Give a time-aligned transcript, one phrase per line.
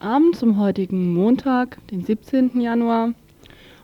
[0.00, 2.60] Abend zum heutigen Montag, den 17.
[2.60, 3.14] Januar.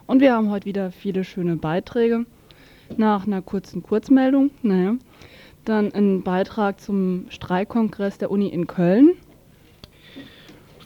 [0.07, 2.25] Und wir haben heute wieder viele schöne Beiträge.
[2.97, 4.95] Nach einer kurzen Kurzmeldung, naja,
[5.65, 9.15] dann ein Beitrag zum Streikkongress der Uni in Köln.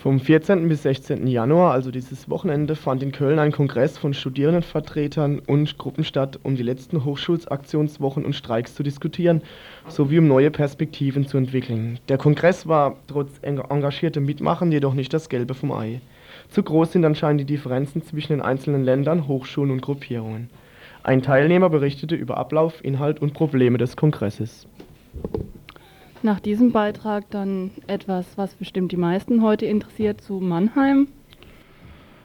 [0.00, 0.68] Vom 14.
[0.68, 1.26] bis 16.
[1.26, 6.54] Januar, also dieses Wochenende, fand in Köln ein Kongress von Studierendenvertretern und Gruppen statt, um
[6.54, 9.42] die letzten Hochschulaktionswochen und Streiks zu diskutieren,
[9.88, 11.98] sowie um neue Perspektiven zu entwickeln.
[12.08, 16.00] Der Kongress war trotz engagiertem Mitmachen jedoch nicht das Gelbe vom Ei.
[16.48, 20.48] Zu groß sind anscheinend die Differenzen zwischen den einzelnen Ländern, Hochschulen und Gruppierungen.
[21.02, 24.68] Ein Teilnehmer berichtete über Ablauf, Inhalt und Probleme des Kongresses.
[26.22, 31.06] Nach diesem Beitrag dann etwas, was bestimmt die meisten heute interessiert, zu Mannheim.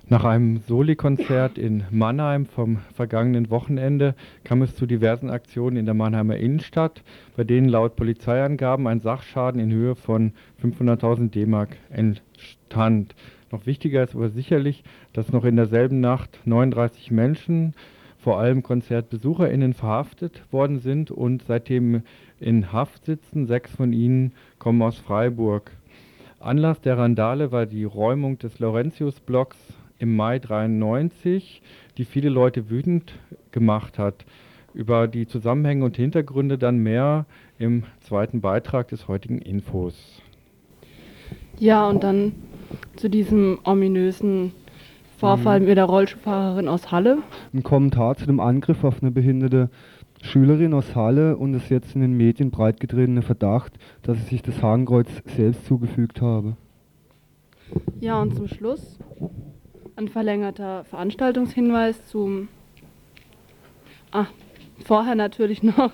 [0.09, 5.93] Nach einem Soli-Konzert in Mannheim vom vergangenen Wochenende kam es zu diversen Aktionen in der
[5.93, 7.03] Mannheimer Innenstadt,
[7.37, 13.13] bei denen laut Polizeiangaben ein Sachschaden in Höhe von 500.000 D-Mark entstand.
[13.51, 14.83] Noch wichtiger ist aber sicherlich,
[15.13, 17.75] dass noch in derselben Nacht 39 Menschen,
[18.17, 22.01] vor allem KonzertbesucherInnen, verhaftet worden sind und seitdem
[22.43, 23.47] in Haft sitzen.
[23.47, 25.71] Sechs von ihnen kommen aus Freiburg.
[26.39, 29.57] Anlass der Randale war die Räumung des Laurentius-Blocks
[29.99, 31.61] im Mai 93,
[31.97, 33.13] die viele Leute wütend
[33.51, 34.25] gemacht hat.
[34.73, 37.25] Über die Zusammenhänge und Hintergründe dann mehr
[37.59, 40.21] im zweiten Beitrag des heutigen Infos.
[41.59, 42.33] Ja, und dann
[42.95, 44.51] zu diesem ominösen
[45.17, 47.19] Vorfall mit der Rollstuhlfahrerin aus Halle.
[47.53, 49.69] Ein Kommentar zu dem Angriff auf eine behinderte
[50.23, 53.73] Schülerin aus Halle und es jetzt in den Medien breitgetretene Verdacht,
[54.03, 56.55] dass ich sich das Hakenkreuz selbst zugefügt habe.
[57.99, 58.97] Ja, und zum Schluss
[59.97, 62.47] ein verlängerter Veranstaltungshinweis zum.
[64.11, 64.27] Ah,
[64.85, 65.91] vorher natürlich noch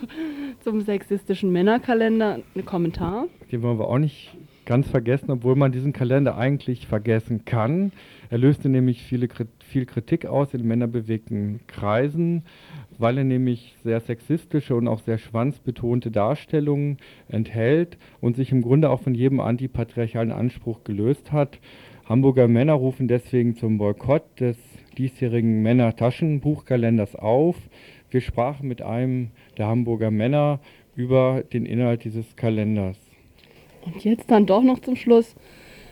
[0.60, 3.26] zum sexistischen Männerkalender ein Kommentar.
[3.52, 4.38] Den wollen wir auch nicht
[4.70, 7.92] ganz vergessen, obwohl man diesen Kalender eigentlich vergessen kann.
[8.30, 9.28] Er löste nämlich viele,
[9.66, 12.44] viel Kritik aus in männerbewegten Kreisen,
[13.00, 16.98] weil er nämlich sehr sexistische und auch sehr schwanzbetonte Darstellungen
[17.30, 21.60] enthält und sich im Grunde auch von jedem antipatriarchalen Anspruch gelöst hat.
[22.06, 24.58] Hamburger Männer rufen deswegen zum Boykott des
[24.98, 27.56] diesjährigen Männer-Taschenbuchkalenders auf.
[28.12, 30.60] Wir sprachen mit einem der Hamburger Männer
[30.96, 32.98] über den Inhalt dieses Kalenders.
[33.86, 35.36] Und jetzt dann doch noch zum Schluss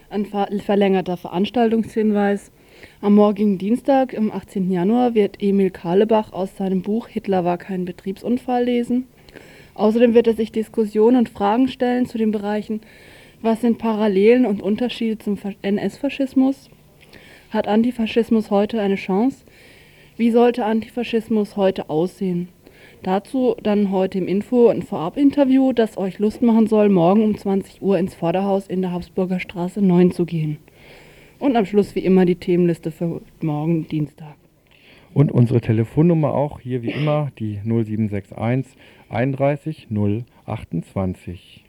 [0.09, 2.51] ein verlängerter Veranstaltungshinweis.
[3.01, 4.71] Am morgigen Dienstag, am 18.
[4.71, 9.07] Januar, wird Emil Karlebach aus seinem Buch Hitler war kein Betriebsunfall lesen.
[9.75, 12.81] Außerdem wird er sich Diskussionen und Fragen stellen zu den Bereichen,
[13.41, 16.69] was sind Parallelen und Unterschiede zum NS-Faschismus?
[17.51, 19.45] Hat Antifaschismus heute eine Chance?
[20.17, 22.49] Wie sollte Antifaschismus heute aussehen?
[23.03, 27.81] Dazu dann heute im Info ein Vorab-Interview, das euch Lust machen soll, morgen um 20
[27.81, 30.57] Uhr ins Vorderhaus in der Habsburger Straße 9 zu gehen.
[31.39, 34.35] Und am Schluss wie immer die Themenliste für morgen Dienstag.
[35.13, 38.75] Und unsere Telefonnummer auch hier wie immer die 0761
[39.09, 39.87] 31
[40.45, 41.63] 028.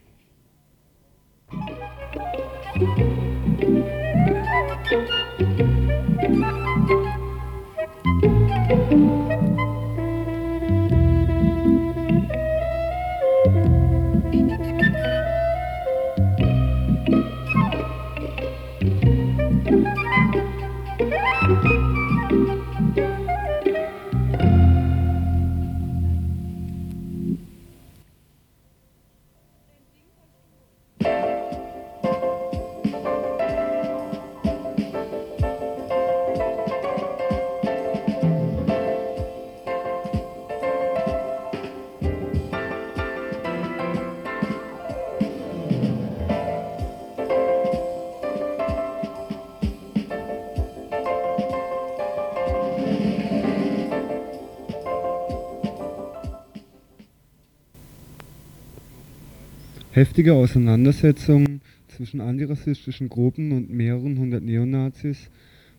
[59.99, 65.29] Heftige Auseinandersetzungen zwischen antirassistischen Gruppen und mehreren hundert Neonazis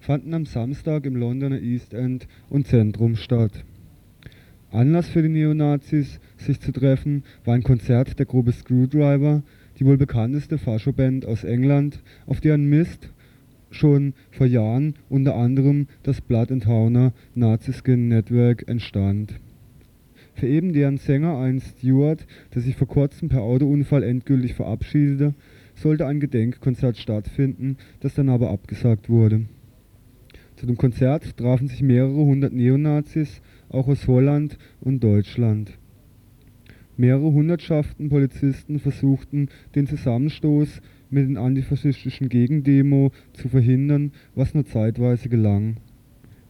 [0.01, 3.63] fanden am Samstag im Londoner East End und Zentrum statt.
[4.71, 9.41] Anlass für die Neonazis, sich zu treffen, war ein Konzert der Gruppe Screwdriver,
[9.79, 13.11] die wohl bekannteste Faschoband aus England, auf deren Mist
[13.71, 19.39] schon vor Jahren unter anderem das Blood and Howner Naziskin Network entstand.
[20.39, 22.25] Für eben deren Sänger, einen Stewart,
[22.55, 25.33] der sich vor kurzem per Autounfall endgültig verabschiedete,
[25.75, 29.47] sollte ein Gedenkkonzert stattfinden, das dann aber abgesagt wurde.
[30.55, 35.77] Zu dem Konzert trafen sich mehrere hundert Neonazis, auch aus Holland und Deutschland.
[36.95, 45.27] Mehrere Hundertschaften Polizisten versuchten, den Zusammenstoß mit den antifaschistischen Gegendemo zu verhindern, was nur zeitweise
[45.27, 45.77] gelang.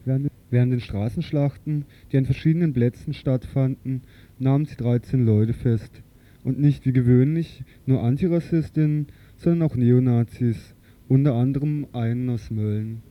[0.05, 4.01] Während den Straßenschlachten, die an verschiedenen Plätzen stattfanden,
[4.37, 6.01] nahmen sie 13 Leute fest.
[6.43, 9.07] Und nicht wie gewöhnlich nur Antirassistinnen,
[9.37, 10.75] sondern auch Neonazis,
[11.07, 13.03] unter anderem einen aus Mölln.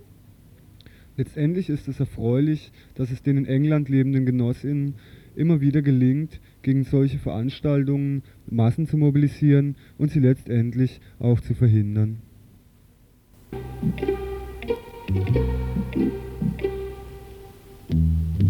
[1.17, 4.95] Letztendlich ist es erfreulich, dass es den in England lebenden Genossinnen
[5.35, 12.19] immer wieder gelingt, gegen solche Veranstaltungen Massen zu mobilisieren und sie letztendlich auch zu verhindern.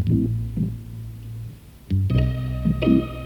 [0.09, 0.31] thank
[2.87, 3.18] you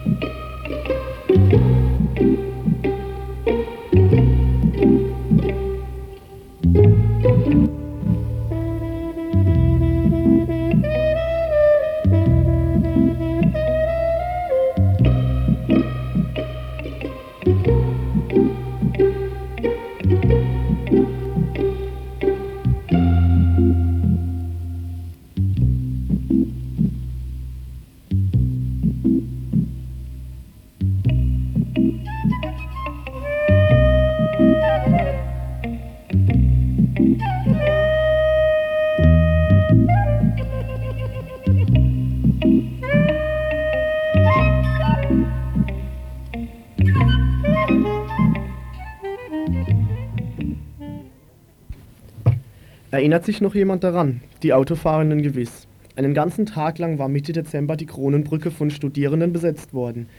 [52.93, 54.21] Erinnert sich noch jemand daran?
[54.43, 55.67] Die Autofahrenden gewiss.
[55.97, 60.11] Einen ganzen Tag lang war Mitte Dezember die Kronenbrücke von Studierenden besetzt worden,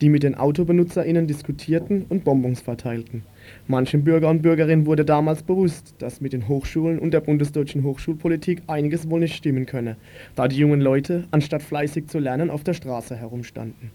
[0.00, 3.24] die mit den AutobenutzerInnen diskutierten und Bonbons verteilten.
[3.66, 8.62] Manchen Bürger und Bürgerinnen wurde damals bewusst, dass mit den Hochschulen und der bundesdeutschen Hochschulpolitik
[8.68, 9.96] einiges wohl nicht stimmen könne,
[10.34, 13.90] da die jungen Leute, anstatt fleißig zu lernen, auf der Straße herumstanden.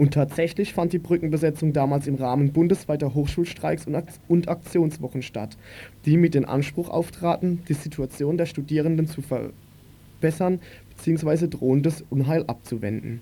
[0.00, 3.86] Und tatsächlich fand die Brückenbesetzung damals im Rahmen bundesweiter Hochschulstreiks
[4.28, 5.58] und Aktionswochen statt,
[6.06, 10.60] die mit dem Anspruch auftraten, die Situation der Studierenden zu verbessern
[10.96, 11.48] bzw.
[11.48, 13.20] drohendes Unheil abzuwenden.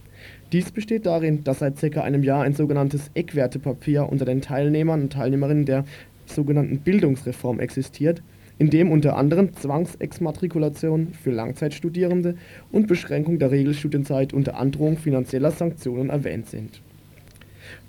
[0.52, 2.02] Dies besteht darin, dass seit ca.
[2.02, 5.84] einem Jahr ein sogenanntes Eckwertepapier unter den Teilnehmern und Teilnehmerinnen der
[6.26, 8.22] sogenannten Bildungsreform existiert,
[8.58, 12.36] in dem unter anderem Zwangsexmatrikulation für Langzeitstudierende
[12.72, 16.80] und Beschränkung der Regelstudienzeit unter Androhung finanzieller Sanktionen erwähnt sind.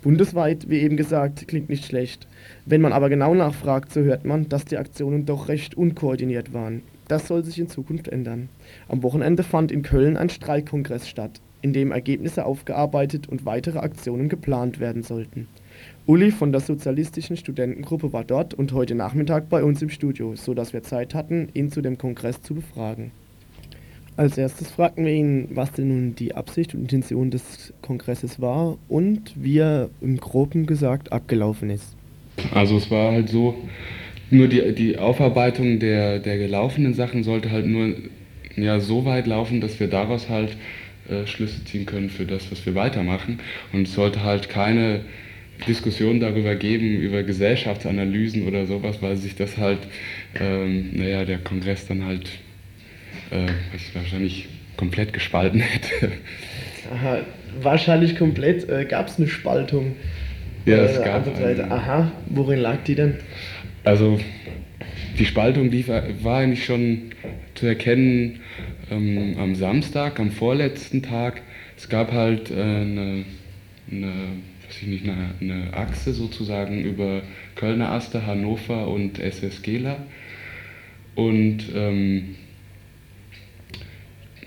[0.02, 2.26] Bundesweit, wie eben gesagt, klingt nicht schlecht.
[2.66, 6.82] Wenn man aber genau nachfragt, so hört man, dass die Aktionen doch recht unkoordiniert waren.
[7.08, 8.48] Das soll sich in Zukunft ändern.
[8.88, 14.28] Am Wochenende fand in Köln ein Streikkongress statt, in dem Ergebnisse aufgearbeitet und weitere Aktionen
[14.28, 15.48] geplant werden sollten.
[16.10, 20.54] Uli von der Sozialistischen Studentengruppe war dort und heute Nachmittag bei uns im Studio, so
[20.54, 23.12] dass wir Zeit hatten, ihn zu dem Kongress zu befragen.
[24.16, 28.76] Als erstes fragten wir ihn, was denn nun die Absicht und Intention des Kongresses war
[28.88, 31.94] und wie er im Groben gesagt abgelaufen ist.
[32.52, 33.54] Also es war halt so,
[34.32, 37.94] nur die, die Aufarbeitung der, der gelaufenen Sachen sollte halt nur
[38.56, 40.56] ja, so weit laufen, dass wir daraus halt
[41.08, 43.38] äh, Schlüsse ziehen können für das, was wir weitermachen.
[43.72, 45.02] Und es sollte halt keine
[45.66, 49.78] Diskussionen darüber geben, über Gesellschaftsanalysen oder sowas, weil sich das halt,
[50.38, 52.30] ähm, naja, der Kongress dann halt
[53.30, 53.46] äh,
[53.94, 56.12] wahrscheinlich komplett gespalten hätte.
[56.92, 57.20] Aha,
[57.60, 58.68] wahrscheinlich komplett.
[58.68, 59.96] Äh, gab es eine Spaltung?
[60.66, 61.70] Ja, es gab eine.
[61.70, 63.16] Aha, worin lag die denn?
[63.84, 64.18] Also
[65.18, 67.12] die Spaltung die war, war eigentlich schon
[67.54, 68.40] zu erkennen
[68.90, 71.42] ähm, am Samstag, am vorletzten Tag.
[71.76, 73.24] Es gab halt äh, eine,
[73.90, 74.12] eine
[74.70, 77.22] weiß ich nicht, eine, eine Achse sozusagen über
[77.56, 79.96] Kölner Aster, Hannover und SS Gela.
[81.16, 82.36] Und ähm,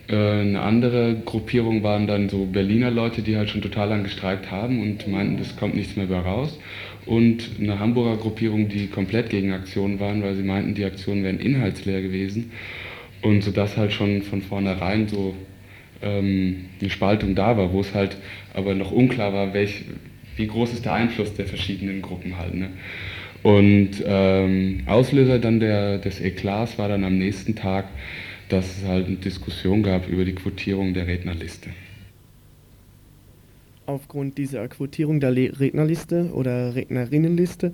[0.08, 4.50] äh, eine andere Gruppierung waren dann so Berliner Leute, die halt schon total lang gestreikt
[4.50, 6.58] haben und meinten, das kommt nichts mehr bei raus.
[7.06, 11.40] Und eine Hamburger Gruppierung, die komplett gegen Aktionen waren, weil sie meinten, die Aktionen wären
[11.40, 12.52] inhaltsleer gewesen.
[13.22, 15.36] Und sodass halt schon von vornherein so
[16.02, 18.16] ähm, eine Spaltung da war, wo es halt
[18.54, 19.84] aber noch unklar war, welch,
[20.36, 22.56] wie groß ist der Einfluss der verschiedenen Gruppen halt.
[22.56, 22.70] Ne?
[23.44, 27.86] Und ähm, Auslöser dann der, des Eklats war dann am nächsten Tag,
[28.50, 31.70] dass es halt eine Diskussion gab über die Quotierung der Rednerliste.
[33.86, 37.74] Aufgrund dieser Quotierung der Le Rednerliste oder Rednerinnenliste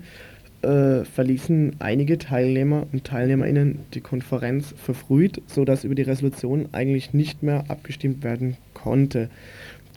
[0.62, 7.44] äh, verließen einige Teilnehmer und Teilnehmerinnen die Konferenz verfrüht, sodass über die Resolution eigentlich nicht
[7.44, 9.30] mehr abgestimmt werden konnte.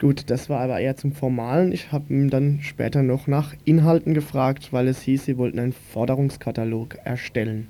[0.04, 1.72] Gut, das war aber eher zum Formalen.
[1.72, 5.72] Ich habe ihn dann später noch nach Inhalten gefragt, weil es hieß, sie wollten einen
[5.72, 7.68] Forderungskatalog erstellen.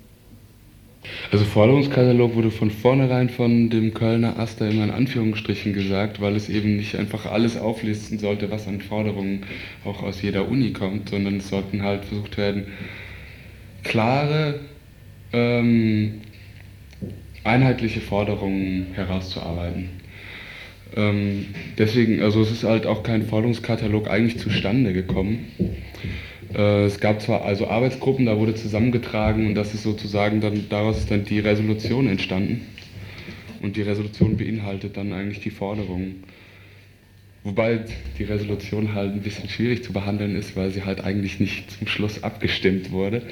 [1.30, 6.48] Also Forderungskatalog wurde von vornherein von dem Kölner Aster immer in Anführungsstrichen gesagt, weil es
[6.48, 9.44] eben nicht einfach alles auflisten sollte, was an Forderungen
[9.84, 12.64] auch aus jeder Uni kommt, sondern es sollten halt versucht werden,
[13.84, 14.58] klare,
[15.32, 16.22] ähm,
[17.44, 20.02] einheitliche Forderungen herauszuarbeiten.
[20.96, 21.46] Ähm,
[21.78, 25.46] deswegen, also es ist halt auch kein Forderungskatalog eigentlich zustande gekommen.
[26.54, 30.98] Äh, es gab zwar also Arbeitsgruppen, da wurde zusammengetragen und das ist sozusagen dann, daraus
[30.98, 32.62] ist dann die Resolution entstanden.
[33.60, 36.24] Und die Resolution beinhaltet dann eigentlich die Forderungen.
[37.44, 37.80] Wobei
[38.18, 41.86] die Resolution halt ein bisschen schwierig zu behandeln ist, weil sie halt eigentlich nicht zum
[41.86, 43.22] Schluss abgestimmt wurde.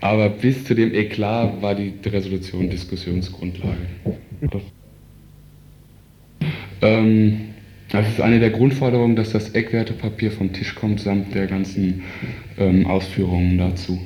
[0.00, 3.86] Aber bis zu dem Eklat war die Resolution Diskussionsgrundlage.
[6.84, 7.40] Ähm,
[7.90, 12.02] das ist eine der Grundforderungen, dass das Eckwertepapier vom Tisch kommt, samt der ganzen
[12.58, 14.00] ähm, Ausführungen dazu.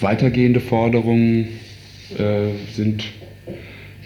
[0.00, 1.48] Weitergehende Forderungen
[2.18, 3.04] äh, sind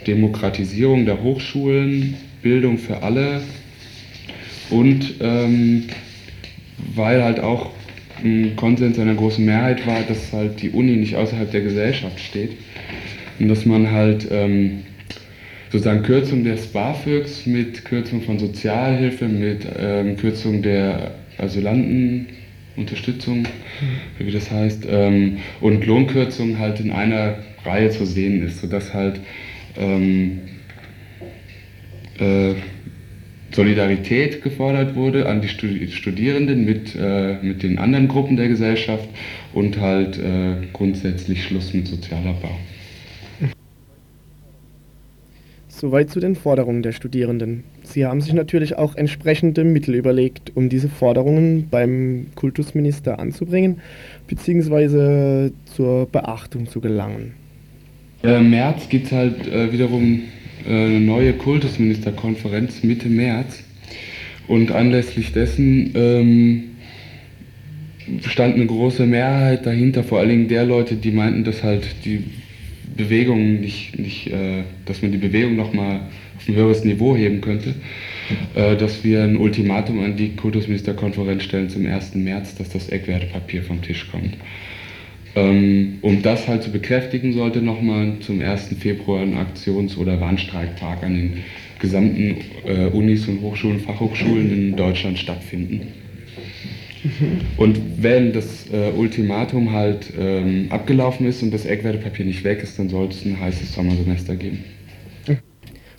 [0.06, 3.42] Demokratisierung der Hochschulen, Bildung für alle
[4.70, 5.84] und ähm,
[6.94, 7.70] weil halt auch
[8.22, 12.52] ein Konsens einer großen Mehrheit war, dass halt die Uni nicht außerhalb der Gesellschaft steht
[13.38, 14.82] und dass man halt ähm,
[15.74, 23.48] sozusagen Kürzung des BAföGs mit Kürzung von Sozialhilfe, mit ähm, Kürzung der Asylantenunterstützung,
[24.16, 29.18] wie das heißt, ähm, und Lohnkürzung halt in einer Reihe zu sehen ist, sodass halt
[29.76, 30.42] ähm,
[32.20, 32.54] äh,
[33.50, 39.08] Solidarität gefordert wurde an die Studierenden mit, äh, mit den anderen Gruppen der Gesellschaft
[39.52, 42.56] und halt äh, grundsätzlich Schluss mit Sozialabbau.
[45.76, 47.64] Soweit zu den Forderungen der Studierenden.
[47.82, 53.80] Sie haben sich natürlich auch entsprechende Mittel überlegt, um diese Forderungen beim Kultusminister anzubringen
[54.28, 55.50] bzw.
[55.64, 57.34] zur Beachtung zu gelangen.
[58.22, 60.22] Im März gibt es halt äh, wiederum
[60.64, 63.64] äh, eine neue Kultusministerkonferenz Mitte März
[64.46, 66.62] und anlässlich dessen ähm,
[68.20, 72.22] stand eine große Mehrheit dahinter, vor allen Dingen der Leute, die meinten, dass halt die
[72.96, 76.00] Bewegung nicht, nicht äh, dass man die Bewegung nochmal
[76.36, 77.74] auf ein höheres Niveau heben könnte,
[78.54, 82.14] äh, dass wir ein Ultimatum an die Kultusministerkonferenz stellen zum 1.
[82.16, 84.36] März, dass das Eckwertepapier vom Tisch kommt.
[85.36, 88.76] Ähm, um das halt zu bekräftigen, sollte nochmal zum 1.
[88.78, 91.32] Februar ein Aktions- oder Warnstreiktag an den
[91.80, 96.03] gesamten äh, Unis und Hochschulen, Fachhochschulen in Deutschland stattfinden.
[97.56, 102.78] Und wenn das äh, Ultimatum halt ähm, abgelaufen ist und das Eckwertepapier nicht weg ist,
[102.78, 104.64] dann sollte es ein heißes Sommersemester geben.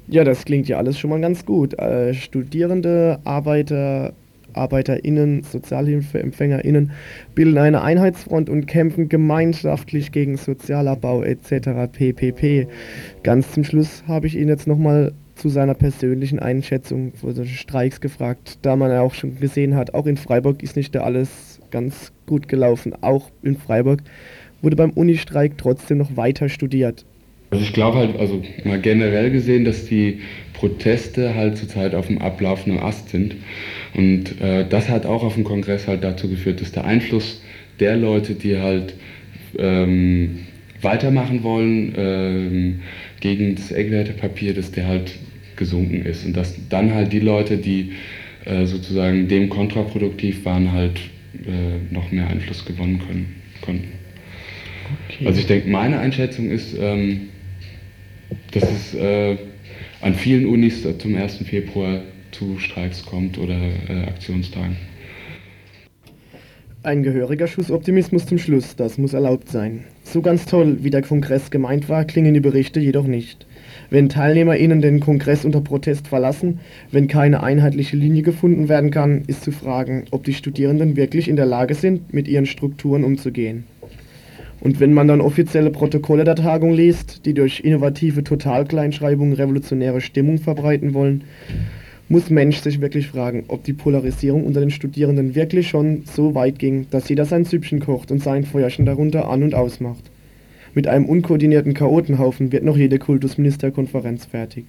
[0.08, 1.78] Ja, das klingt ja alles schon mal ganz gut.
[1.80, 4.14] Äh, Studierende, Arbeiter,
[4.54, 6.92] ArbeiterInnen, SozialhilfeempfängerInnen
[7.34, 11.92] bilden eine Einheitsfront und kämpfen gemeinschaftlich gegen Sozialabbau etc.
[11.92, 12.68] ppp.
[13.24, 18.01] Ganz zum Schluss habe ich Ihnen jetzt nochmal zu seiner persönlichen Einschätzung vor solchen Streiks
[18.01, 21.60] gefragt, da man ja auch schon gesehen hat, auch in Freiburg ist nicht da alles
[21.72, 22.94] ganz gut gelaufen.
[23.01, 24.00] Auch in Freiburg
[24.62, 27.06] wurde beim Unistreik trotzdem noch weiter studiert.
[27.51, 30.22] Also ich glaube halt, also mal generell gesehen, dass die
[30.54, 33.36] Proteste halt zurzeit auf dem ablaufenden Ast sind.
[33.94, 37.42] Und äh, das hat auch auf dem Kongress halt dazu geführt, dass der Einfluss
[37.80, 38.96] der Leute, die halt
[39.58, 40.39] ähm,
[40.82, 42.80] weitermachen wollen ähm,
[43.20, 45.15] gegen das Eckwertepapier, dass der halt
[45.56, 46.26] gesunken ist.
[46.26, 47.94] Und dass dann halt die Leute, die
[48.46, 51.00] äh, sozusagen dem kontraproduktiv waren, halt
[51.46, 53.88] äh, noch mehr Einfluss gewonnen können, konnten.
[55.10, 55.28] Okay.
[55.28, 57.30] Also ich denke, meine Einschätzung ist, ähm,
[58.52, 59.38] dass es äh,
[60.02, 61.38] an vielen Unis zum 1.
[61.38, 63.58] Februar zu Streiks kommt oder
[63.90, 64.78] äh, Aktionstagen.
[66.84, 69.86] Ein gehöriger Schuss Optimismus zum Schluss, das muss erlaubt sein.
[70.04, 73.48] So ganz toll, wie der Kongress gemeint war, klingen die Berichte jedoch nicht.
[73.89, 76.60] Wenn TeilnehmerInnen den Kongress unter Protest verlassen,
[76.92, 81.36] wenn keine einheitliche Linie gefunden werden kann, ist zu fragen, ob die Studierenden wirklich in
[81.36, 83.65] der Lage sind, mit ihren Strukturen umzugehen.
[84.62, 90.39] Und wenn man dann offizielle Protokolle der Tagung liest, die durch innovative Totalkleinschreibung revolutionäre Stimmung
[90.39, 91.24] verbreiten wollen,
[92.08, 96.60] muss Mensch sich wirklich fragen, ob die Polarisierung unter den Studierenden wirklich schon so weit
[96.60, 100.04] ging, dass jeder sein Süppchen kocht und sein Feuerchen darunter an- und ausmacht.
[100.75, 104.65] Mit einem unkoordinierten Chaotenhaufen wird noch jede Kultusministerkonferenz fertig.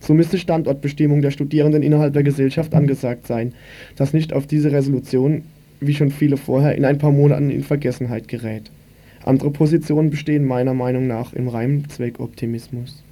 [0.00, 3.52] So müsste Standortbestimmung der Studierenden innerhalb der Gesellschaft angesagt sein,
[3.94, 5.42] dass nicht auf diese Resolution,
[5.80, 8.70] wie schon viele vorher, in ein paar Monaten in Vergessenheit gerät.
[9.22, 13.04] Andere Positionen bestehen meiner Meinung nach im reinen Zweckoptimismus.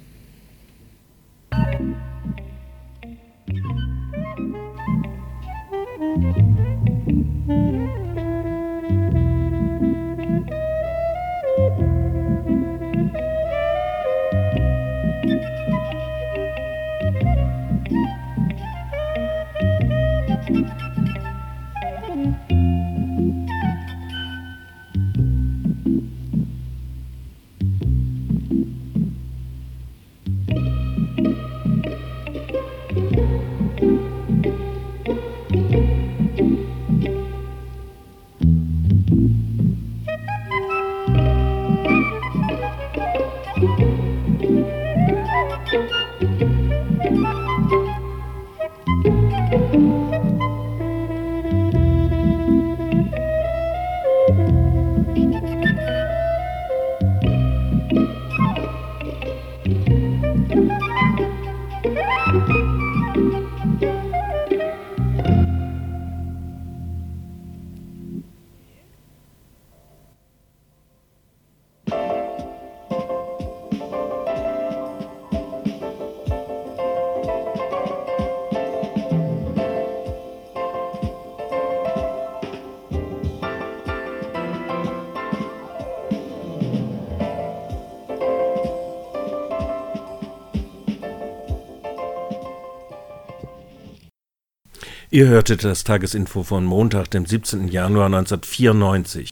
[95.17, 97.69] Ihr hörtet das Tagesinfo von Montag, dem 17.
[97.69, 99.31] Januar 1994.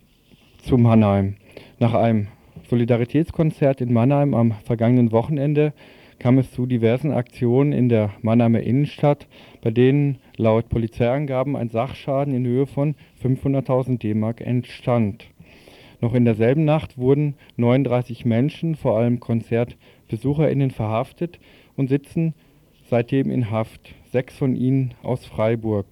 [0.68, 1.36] Zu Mannheim.
[1.78, 2.26] Nach einem
[2.68, 5.74] Solidaritätskonzert in Mannheim am vergangenen Wochenende
[6.18, 9.28] kam es zu diversen Aktionen in der Mannheimer Innenstadt,
[9.62, 15.26] bei denen laut Polizeiangaben ein Sachschaden in Höhe von 500.000 D-Mark entstand.
[16.02, 21.38] Noch in derselben Nacht wurden 39 Menschen, vor allem KonzertbesucherInnen, verhaftet
[21.76, 22.34] und sitzen
[22.90, 25.88] seitdem in Haft sechs von ihnen aus Freiburg.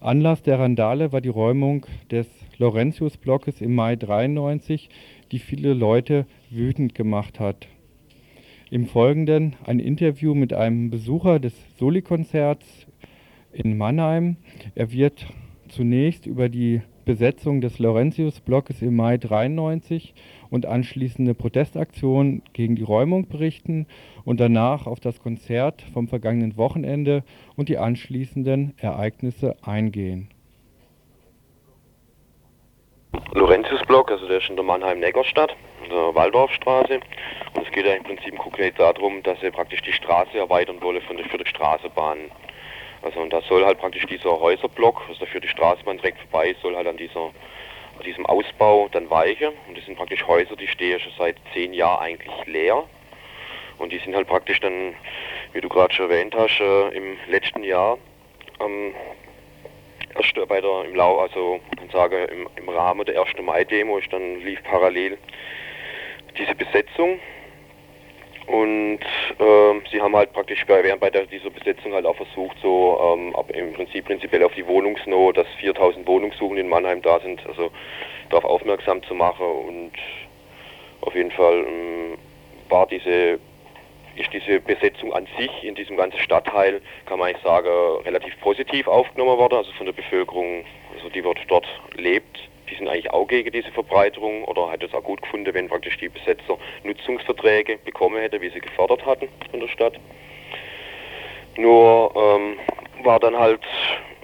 [0.00, 2.26] Anlass der Randale war die Räumung des
[2.58, 4.90] Laurentius-Blockes im Mai 93,
[5.30, 7.68] die viele Leute wütend gemacht hat.
[8.68, 12.88] Im Folgenden ein Interview mit einem Besucher des Soli-Konzerts
[13.52, 14.36] in Mannheim.
[14.74, 15.24] Er wird
[15.68, 20.14] zunächst über die Besetzung des Laurentius-Blockes im Mai 93
[20.50, 23.86] und anschließende Protestaktionen gegen die Räumung berichten
[24.24, 27.22] und danach auf das Konzert vom vergangenen Wochenende
[27.56, 30.28] und die anschließenden Ereignisse eingehen.
[33.32, 35.56] Laurentiusblock, also der ist in der Mannheim-Neckarstadt,
[35.88, 37.00] der Waldorfstraße.
[37.54, 41.00] Und es geht ja im Prinzip konkret darum, dass sie praktisch die Straße erweitern wollen
[41.02, 42.18] für die, für die Straßenbahn.
[43.02, 46.76] Also und da soll halt praktisch dieser Häuserblock, also für die Straßenbahn direkt vorbei, soll
[46.76, 47.30] halt an dieser
[48.00, 49.52] diesem Ausbau dann weichen.
[49.68, 52.84] Und das sind praktisch Häuser, die stehen schon seit zehn Jahren eigentlich leer.
[53.78, 54.94] Und die sind halt praktisch dann,
[55.52, 57.98] wie du gerade schon erwähnt hast, äh, im letzten Jahr
[58.60, 58.94] ähm,
[60.14, 63.30] erst bei der im Lau, also kann sagen, im, im Rahmen der 1.
[63.40, 65.18] Mai-Demo ist dann lief parallel
[66.38, 67.18] diese Besetzung.
[68.50, 68.98] Und
[69.38, 73.36] äh, sie haben halt praktisch während bei der, dieser Besetzung halt auch versucht, so ähm,
[73.36, 77.70] ab, im Prinzip prinzipiell auf die Wohnungsnot, dass 4000 Wohnungssuchende in Mannheim da sind, also
[78.28, 79.46] darauf aufmerksam zu machen.
[79.46, 79.92] Und
[81.02, 82.18] auf jeden Fall ähm,
[82.68, 83.38] war diese
[84.16, 87.68] ist diese Besetzung an sich in diesem ganzen Stadtteil, kann man eigentlich sagen,
[88.04, 92.49] relativ positiv aufgenommen worden, also von der Bevölkerung, also die dort, dort lebt.
[92.70, 95.98] Die sind eigentlich auch gegen diese Verbreiterung oder hat es auch gut gefunden, wenn praktisch
[95.98, 99.94] die Besetzer Nutzungsverträge bekommen hätte, wie sie gefordert hatten von der Stadt.
[101.56, 102.56] Nur ähm,
[103.04, 103.62] war dann halt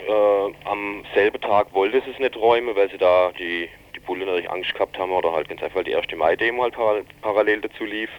[0.06, 4.26] äh, am selben Tag wollte sie es nicht räumen, weil sie da die, die Bullen
[4.26, 8.10] natürlich Angst gehabt haben oder halt ganz einfach die erste Mai-Demo halt parallel dazu lief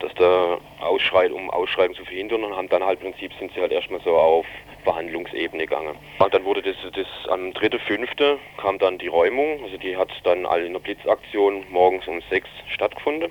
[0.00, 3.60] dass der Ausschrei, um Ausschreiben zu verhindern und haben dann halt im Prinzip sind sie
[3.60, 4.46] halt erstmal so auf
[4.88, 5.96] Verhandlungsebene gegangen.
[6.18, 8.38] Und dann wurde das, das am 3.5.
[8.56, 12.48] kam dann die Räumung, also die hat dann alle in der Blitzaktion morgens um 6
[12.72, 13.30] stattgefunden.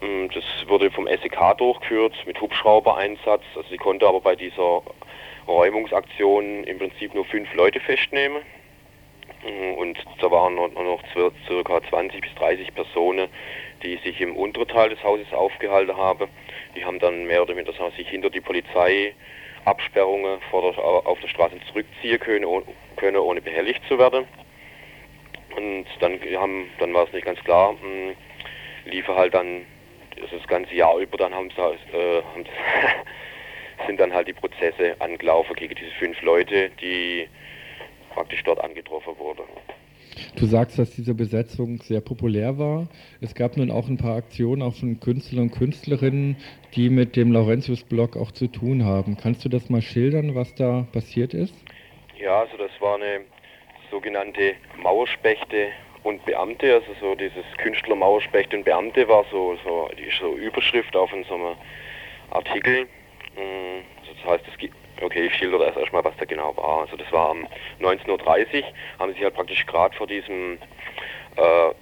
[0.00, 3.42] Mm, das wurde vom SEK durchgeführt mit Hubschrauber-Einsatz.
[3.54, 4.80] Also sie konnte aber bei dieser
[5.46, 8.40] Räumungsaktion im Prinzip nur fünf Leute festnehmen.
[9.44, 11.02] Mhm, und da waren noch, noch
[11.46, 13.28] circa 20 bis 30 Personen,
[13.82, 16.28] die sich im unteren Teil des Hauses aufgehalten haben.
[16.76, 18.40] Die haben dann mehr oder weniger sich hinter die
[19.64, 22.64] Polizeiabsperrungen vor der, auf der Straße zurückziehen können,
[22.96, 24.26] können, ohne behelligt zu werden.
[25.56, 28.16] Und dann, haben, dann war es nicht ganz klar, mh, hm,
[28.86, 29.66] liefer halt dann
[30.16, 32.44] das ganze Jahr über, dann haben sie, äh, haben
[33.86, 37.28] sind dann halt die Prozesse angelaufen gegen diese fünf Leute, die
[38.14, 39.44] praktisch dort angetroffen wurden.
[40.36, 42.88] Du sagst, dass diese Besetzung sehr populär war.
[43.20, 46.36] Es gab nun auch ein paar Aktionen auch von Künstlern und Künstlerinnen,
[46.74, 49.16] die mit dem Laurentius-Blog auch zu tun haben.
[49.16, 51.54] Kannst du das mal schildern, was da passiert ist?
[52.18, 53.22] Ja, also das war eine
[53.90, 55.68] sogenannte Mauerspechte
[56.02, 60.94] und Beamte, also so dieses Künstler Mauerspechte und Beamte war so, so die so Überschrift
[60.96, 61.24] auf einem
[62.30, 62.84] Artikel.
[63.36, 66.82] Mm, das heißt, es gibt Okay, ich schilder das erstmal, was da genau war.
[66.82, 67.46] Also das war um
[67.80, 68.64] 19.30 Uhr,
[68.98, 70.58] haben sie halt praktisch gerade vor diesem
[71.36, 71.74] äh,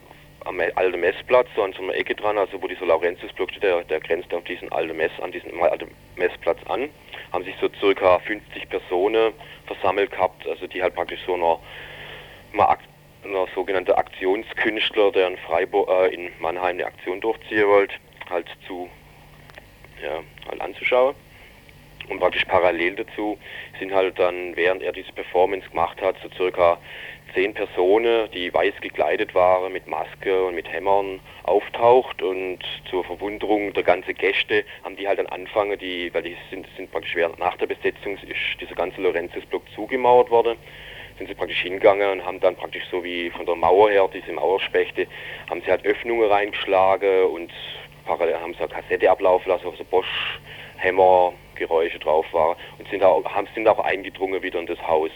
[0.44, 3.84] am alten Messplatz, so an so einer Ecke dran, also wo dieser Laurentiusblock steht, der,
[3.84, 6.88] der grenzt auf diesen alten Mess, an diesen alten Messplatz an,
[7.32, 9.32] haben sich so circa 50 Personen
[9.66, 11.58] versammelt gehabt, also die halt praktisch so einer,
[13.24, 17.94] einer sogenannte Aktionskünstler, der in Freiburg, äh, in Mannheim eine Aktion durchziehen wollte,
[18.30, 18.88] halt zu,
[20.02, 21.14] ja, halt anzuschauen.
[22.08, 23.38] Und praktisch parallel dazu
[23.78, 26.78] sind halt dann, während er diese Performance gemacht hat, so circa
[27.34, 32.22] zehn Personen, die weiß gekleidet waren, mit Maske und mit Hämmern auftaucht.
[32.22, 36.66] Und zur Verwunderung der ganzen Gäste haben die halt dann angefangen, die, weil die sind,
[36.76, 40.56] sind praktisch während, nach der Besetzung ist dieser ganze Lorenzis-Block zugemauert worden,
[41.18, 44.32] sind sie praktisch hingegangen und haben dann praktisch so wie von der Mauer her, diese
[44.32, 45.06] Mauerspechte,
[45.50, 47.52] haben sie halt Öffnungen reingeschlagen und
[48.06, 50.40] parallel haben sie eine Kassette ablaufen lassen, also Bosch,
[50.76, 55.10] Hämmer, Geräusche drauf waren und sind auch, haben, sind auch eingedrungen wieder in das Haus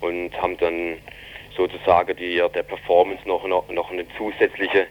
[0.00, 0.98] und haben dann
[1.56, 4.86] sozusagen die, der Performance noch, noch, noch eine zusätzliche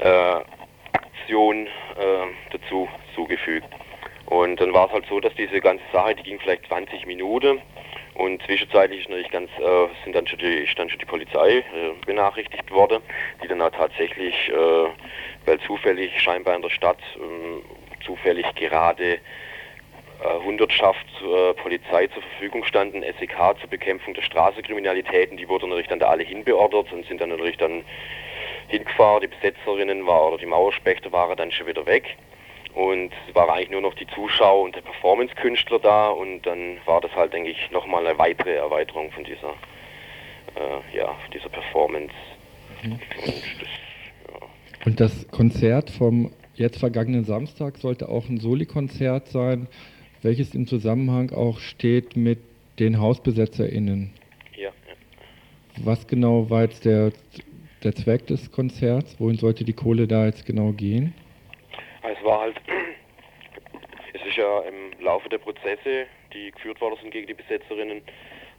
[0.00, 0.36] äh,
[0.92, 3.68] Aktion äh, dazu zugefügt.
[4.26, 7.60] Und dann war es halt so, dass diese ganze Sache, die ging vielleicht 20 Minuten
[8.14, 11.62] und zwischenzeitlich natürlich ganz, äh, sind dann schon die, ist dann schon die Polizei äh,
[12.06, 13.02] benachrichtigt worden,
[13.42, 14.86] die dann halt tatsächlich, äh,
[15.46, 17.62] weil zufällig scheinbar in der Stadt ähm,
[18.04, 19.18] zufällig gerade
[20.24, 25.88] äh, Hundertschaft äh, Polizei zur Verfügung standen, SEK zur Bekämpfung der Straßenkriminalitäten, die wurden natürlich
[25.88, 27.84] dann da alle hinbeordert und sind dann natürlich dann
[28.68, 29.22] hingefahren.
[29.22, 32.16] Die Besetzerinnen war, oder die Mauerspechte waren dann schon wieder weg.
[32.74, 37.00] Und es waren eigentlich nur noch die Zuschauer und der Performance-Künstler da und dann war
[37.00, 39.50] das halt, denke ich, nochmal eine weitere Erweiterung von dieser,
[40.56, 42.12] äh, ja, dieser Performance.
[42.82, 42.92] Mhm.
[42.92, 43.00] Und,
[43.60, 43.68] das,
[44.28, 44.46] ja.
[44.86, 49.68] und das Konzert vom jetzt vergangenen Samstag sollte auch ein Soli-Konzert sein,
[50.22, 52.38] welches im Zusammenhang auch steht mit
[52.78, 54.10] den HausbesetzerInnen.
[54.56, 54.72] Ja, ja.
[55.84, 57.12] Was genau war jetzt der,
[57.82, 59.18] der Zweck des Konzerts?
[59.20, 61.14] Wohin sollte die Kohle da jetzt genau gehen?
[62.02, 62.56] Es war halt,
[64.14, 68.02] es ist ja im Laufe der Prozesse, die geführt worden sind gegen die Besetzerinnen,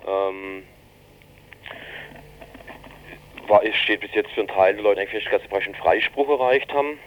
[0.07, 0.63] ähm,
[3.47, 6.29] war, es steht bis jetzt für einen Teil der Leute eigentlich dass sie einen Freispruch
[6.29, 6.97] erreicht haben.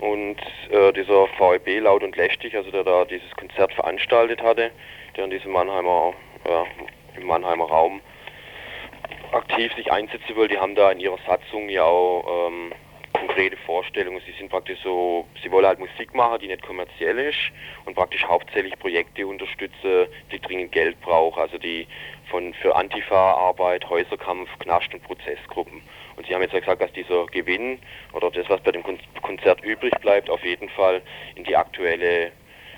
[0.00, 0.36] Und
[0.70, 4.70] äh, dieser VEB laut und lästig, also der da dieses Konzert veranstaltet hatte,
[5.16, 8.00] der in diesem Mannheimer, äh, im Mannheimer Raum
[9.32, 12.72] aktiv sich einsetzen will, die haben da in ihrer Satzung ja auch ähm,
[13.12, 14.20] konkrete Vorstellungen.
[14.26, 17.38] Sie sind praktisch so, sie wollen halt Musik machen, die nicht kommerziell ist
[17.84, 21.86] und praktisch hauptsächlich Projekte unterstützen, die dringend Geld brauchen, also die
[22.30, 25.82] von für Antifa-Arbeit, Häuserkampf, Knast- und Prozessgruppen.
[26.16, 27.78] Und Sie haben jetzt ja gesagt, dass dieser Gewinn
[28.12, 28.82] oder das, was bei dem
[29.22, 31.02] Konzert übrig bleibt, auf jeden Fall
[31.34, 32.30] in die aktuelle,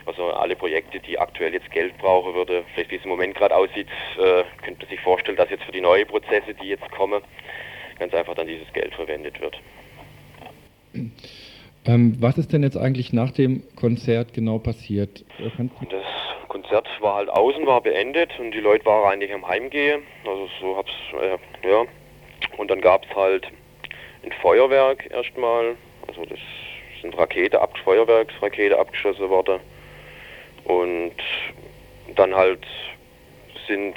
[0.06, 3.54] also alle Projekte, die aktuell jetzt Geld brauchen würde, vielleicht wie es im Moment gerade
[3.54, 7.22] aussieht, äh, könnte man sich vorstellen, dass jetzt für die neuen Prozesse, die jetzt kommen,
[7.98, 9.56] ganz einfach dann dieses Geld verwendet wird.
[11.86, 15.24] Ähm, was ist denn jetzt eigentlich nach dem Konzert genau passiert?
[15.38, 20.02] Das Konzert war halt außen, war beendet und die Leute waren eigentlich am Heimgehen.
[20.26, 21.84] Also so hab's, äh, ja,
[22.56, 23.46] und dann gab es halt
[24.24, 25.76] ein Feuerwerk erstmal,
[26.08, 26.38] also das
[27.00, 29.60] sind Rakete, Feuerwerksrakete abgeschossen worden.
[30.64, 31.14] Und
[32.16, 32.66] dann halt
[33.66, 33.96] sind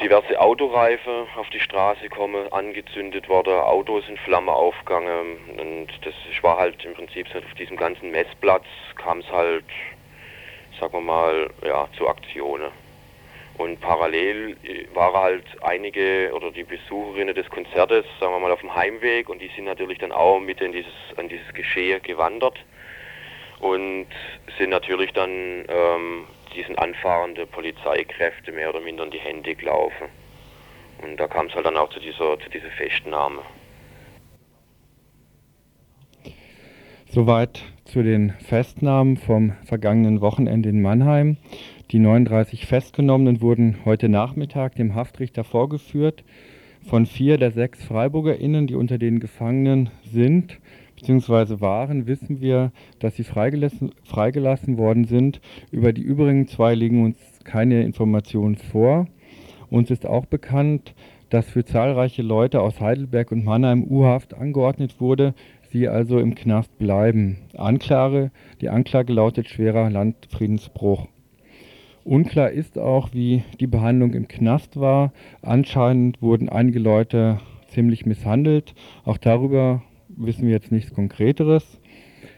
[0.00, 6.58] diverse Autoreife auf die Straße gekommen, angezündet worden, Autos in Flamme aufgegangen und das war
[6.58, 8.64] halt im Prinzip auf diesem ganzen Messplatz
[8.96, 9.64] kam es halt,
[10.78, 12.70] sagen wir mal, ja, zu Aktionen.
[13.58, 18.60] Und parallel äh, waren halt einige oder die Besucherinnen des Konzertes, sagen wir mal, auf
[18.60, 22.58] dem Heimweg und die sind natürlich dann auch mit in dieses, an dieses Geschehen gewandert
[23.60, 24.06] und
[24.58, 30.08] sind natürlich dann ähm, diesen anfahrenden Polizeikräfte mehr oder minder in die Hände gelaufen.
[31.02, 33.42] Und da kam es halt dann auch zu dieser, zu dieser Festnahme.
[37.08, 41.38] Soweit zu den Festnahmen vom vergangenen Wochenende in Mannheim.
[41.92, 46.24] Die 39 Festgenommenen wurden heute Nachmittag dem Haftrichter vorgeführt.
[46.84, 50.58] Von vier der sechs FreiburgerInnen, die unter den Gefangenen sind
[50.96, 51.60] bzw.
[51.60, 55.40] waren, wissen wir, dass sie freigelassen, freigelassen worden sind.
[55.70, 59.06] Über die übrigen zwei liegen uns keine Informationen vor.
[59.70, 60.92] Uns ist auch bekannt,
[61.30, 65.34] dass für zahlreiche Leute aus Heidelberg und Mannheim U-Haft angeordnet wurde,
[65.70, 67.38] sie also im Knast bleiben.
[67.56, 71.06] Anklage, die Anklage lautet schwerer Landfriedensbruch.
[72.06, 75.12] Unklar ist auch, wie die Behandlung im Knast war.
[75.42, 78.74] Anscheinend wurden einige Leute ziemlich misshandelt.
[79.04, 81.80] Auch darüber wissen wir jetzt nichts Konkreteres.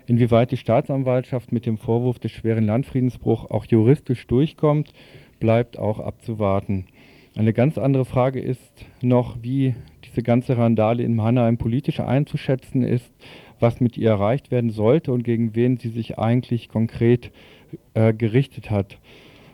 [0.07, 4.95] Inwieweit die Staatsanwaltschaft mit dem Vorwurf des schweren Landfriedensbruchs auch juristisch durchkommt,
[5.39, 6.87] bleibt auch abzuwarten.
[7.37, 9.75] Eine ganz andere Frage ist noch, wie
[10.07, 13.13] diese ganze Randale in Mannheim politisch einzuschätzen ist,
[13.61, 17.33] was mit ihr erreicht werden sollte und gegen wen sie sich eigentlich konkret
[17.93, 18.99] äh, gerichtet hat.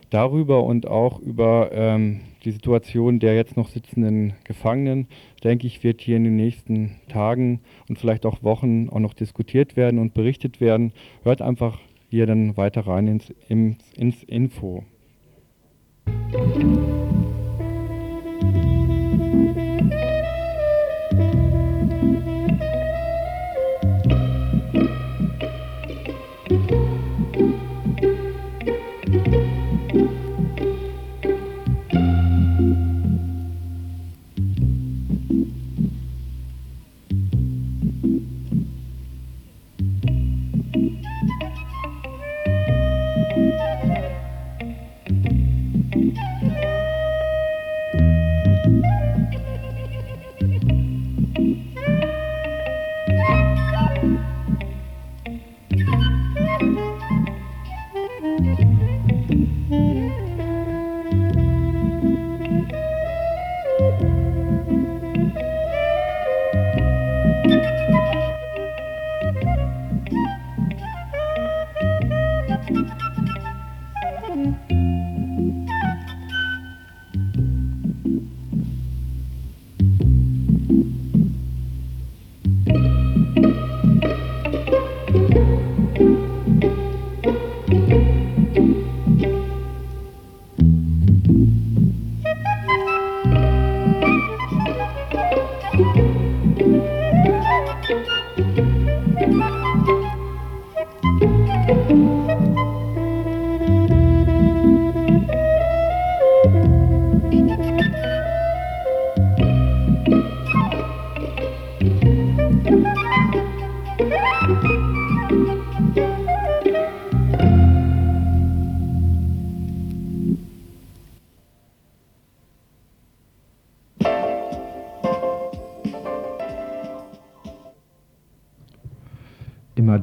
[0.09, 5.07] Darüber und auch über ähm, die Situation der jetzt noch sitzenden Gefangenen,
[5.43, 9.75] denke ich, wird hier in den nächsten Tagen und vielleicht auch Wochen auch noch diskutiert
[9.75, 10.93] werden und berichtet werden.
[11.23, 14.83] Hört einfach hier dann weiter rein ins, ins, ins Info.
[16.31, 17.34] Immer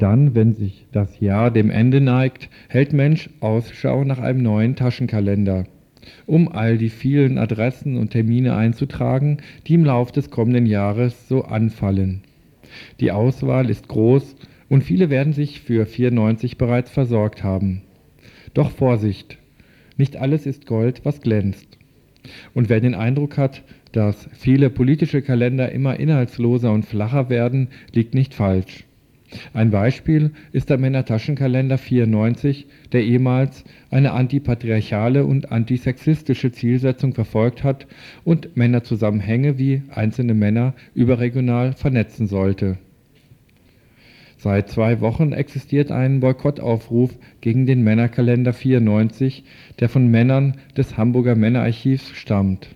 [0.02, 5.64] dann, wenn sich das Jahr dem Ende neigt, hält Mensch Ausschau nach einem neuen Taschenkalender,
[6.26, 9.38] um all die vielen Adressen und Termine einzutragen,
[9.68, 12.22] die im Lauf des kommenden Jahres so anfallen.
[12.98, 14.34] Die Auswahl ist groß
[14.68, 17.82] und viele werden sich für 94 bereits versorgt haben.
[18.54, 19.38] Doch Vorsicht,
[19.96, 21.78] nicht alles ist Gold, was glänzt.
[22.54, 23.62] Und wer den Eindruck hat,
[23.92, 28.84] dass viele politische Kalender immer inhaltsloser und flacher werden, liegt nicht falsch.
[29.54, 37.86] Ein Beispiel ist der Männertaschenkalender 94, der ehemals eine antipatriarchale und antisexistische Zielsetzung verfolgt hat
[38.24, 42.78] und Männerzusammenhänge wie einzelne Männer überregional vernetzen sollte.
[44.42, 49.44] Seit zwei Wochen existiert ein Boykottaufruf gegen den Männerkalender 94,
[49.78, 52.68] der von Männern des Hamburger Männerarchivs stammt.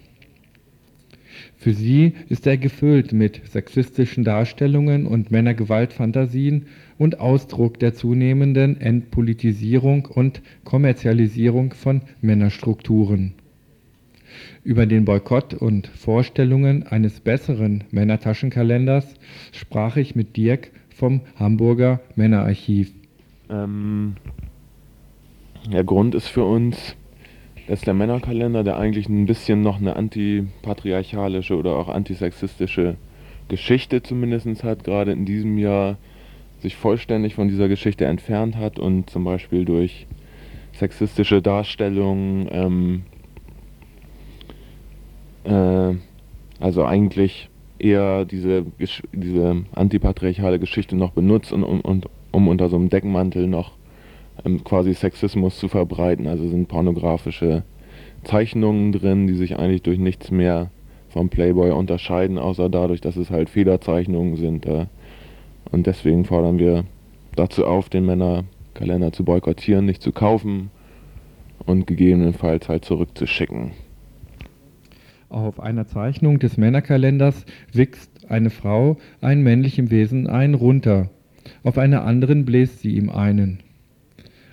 [1.67, 10.05] Für sie ist er gefüllt mit sexistischen Darstellungen und Männergewaltfantasien und Ausdruck der zunehmenden Entpolitisierung
[10.05, 13.35] und Kommerzialisierung von Männerstrukturen.
[14.63, 19.17] Über den Boykott und Vorstellungen eines besseren Männertaschenkalenders
[19.51, 22.93] sprach ich mit Dirk vom Hamburger Männerarchiv.
[23.51, 24.15] Ähm,
[25.73, 26.95] der Grund ist für uns,
[27.67, 32.97] dass der Männerkalender, der eigentlich ein bisschen noch eine antipatriarchalische oder auch antisexistische
[33.49, 35.97] Geschichte zumindest hat, gerade in diesem Jahr
[36.61, 40.07] sich vollständig von dieser Geschichte entfernt hat und zum Beispiel durch
[40.73, 43.03] sexistische Darstellungen, ähm,
[45.45, 45.97] äh,
[46.61, 47.49] also eigentlich
[47.79, 48.65] eher diese,
[49.13, 53.76] diese antipatriarchale Geschichte noch benutzt, und, und, und, um unter so einem Deckmantel noch
[54.45, 56.27] ähm, quasi Sexismus zu verbreiten.
[56.27, 57.65] Also sind pornografische
[58.25, 60.71] Zeichnungen drin, die sich eigentlich durch nichts mehr
[61.09, 64.67] vom Playboy unterscheiden, außer dadurch, dass es halt Federzeichnungen sind.
[64.67, 64.87] Äh,
[65.71, 66.85] und deswegen fordern wir
[67.35, 70.71] dazu auf, den Männerkalender zu boykottieren, nicht zu kaufen
[71.65, 73.73] und gegebenenfalls halt zurückzuschicken.
[75.29, 81.11] Auf einer Zeichnung des Männerkalenders wichst eine Frau einem männlichen Wesen einen runter,
[81.63, 83.59] auf einer anderen bläst sie ihm einen.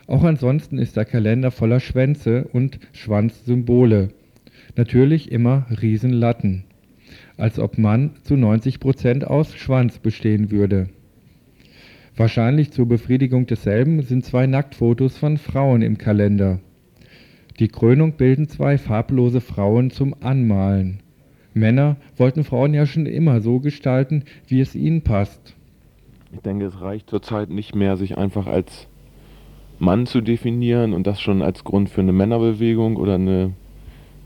[0.07, 4.09] Auch ansonsten ist der Kalender voller Schwänze und Schwanzsymbole.
[4.75, 6.65] Natürlich immer Riesenlatten.
[7.37, 10.89] Als ob Mann zu 90 Prozent aus Schwanz bestehen würde.
[12.15, 16.59] Wahrscheinlich zur Befriedigung desselben sind zwei Nacktfotos von Frauen im Kalender.
[17.59, 20.99] Die Krönung bilden zwei farblose Frauen zum Anmalen.
[21.53, 25.55] Männer wollten Frauen ja schon immer so gestalten, wie es ihnen passt.
[26.31, 28.87] Ich denke, es reicht zurzeit nicht mehr, sich einfach als
[29.83, 33.51] Mann zu definieren und das schon als Grund für eine Männerbewegung oder eine,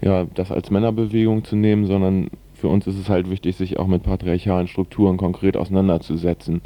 [0.02, 3.88] ja, das als Männerbewegung zu nehmen, sondern für uns ist es halt wichtig, sich auch
[3.88, 6.62] mit patriarchalen Strukturen konkret auseinanderzusetzen.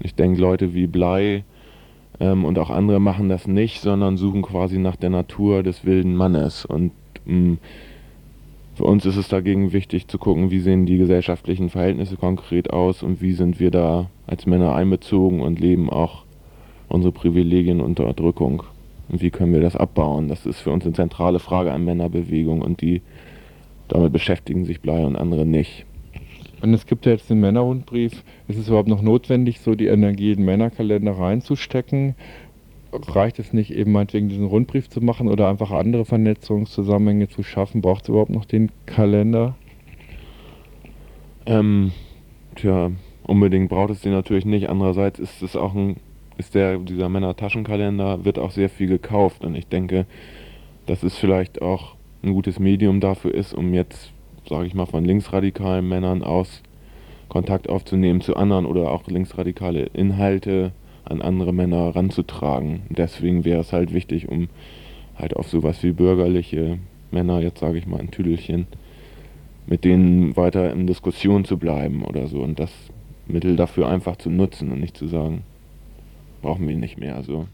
[0.00, 1.44] Ich denke, Leute wie Blei
[2.20, 6.14] ähm, und auch andere machen das nicht, sondern suchen quasi nach der Natur des wilden
[6.14, 6.64] Mannes.
[6.64, 6.92] Und
[7.26, 7.58] mh, mm,
[8.76, 13.02] für uns ist es dagegen wichtig zu gucken, wie sehen die gesellschaftlichen Verhältnisse konkret aus
[13.02, 16.22] und wie sind wir da als Männer einbezogen und leben auch
[16.88, 18.62] unsere Privilegien und Unterdrückung.
[19.08, 20.28] Und wie können wir das abbauen?
[20.28, 23.02] Das ist für uns eine zentrale Frage an Männerbewegung und die
[23.88, 25.86] damit beschäftigen sich Blei und andere nicht.
[26.60, 28.24] Und es gibt ja jetzt den Männerrundbrief.
[28.48, 32.14] Ist es überhaupt noch notwendig, so die Energie in den Männerkalender reinzustecken?
[32.92, 37.80] Reicht es nicht, eben meinetwegen diesen Rundbrief zu machen oder einfach andere Vernetzungszusammenhänge zu schaffen?
[37.80, 39.56] Braucht es überhaupt noch den Kalender?
[41.46, 41.92] Ähm,
[42.56, 42.90] tja,
[43.22, 44.68] unbedingt braucht es den natürlich nicht.
[44.68, 45.96] Andererseits ist es auch ein
[46.38, 49.44] ist der, dieser Männer-Taschenkalender, wird auch sehr viel gekauft.
[49.44, 50.06] Und ich denke,
[50.86, 54.12] dass es vielleicht auch ein gutes Medium dafür ist, um jetzt,
[54.48, 56.62] sage ich mal, von linksradikalen Männern aus
[57.28, 60.72] Kontakt aufzunehmen zu anderen oder auch linksradikale Inhalte
[61.04, 62.82] an andere Männer ranzutragen.
[62.88, 64.48] Deswegen wäre es halt wichtig, um
[65.16, 66.78] halt auf sowas wie bürgerliche
[67.10, 68.66] Männer, jetzt sage ich mal ein Tüdelchen,
[69.66, 72.72] mit denen weiter in Diskussion zu bleiben oder so und das
[73.26, 75.42] Mittel dafür einfach zu nutzen und nicht zu sagen,
[76.40, 77.16] brauchen wir nicht mehr.
[77.16, 77.46] Also.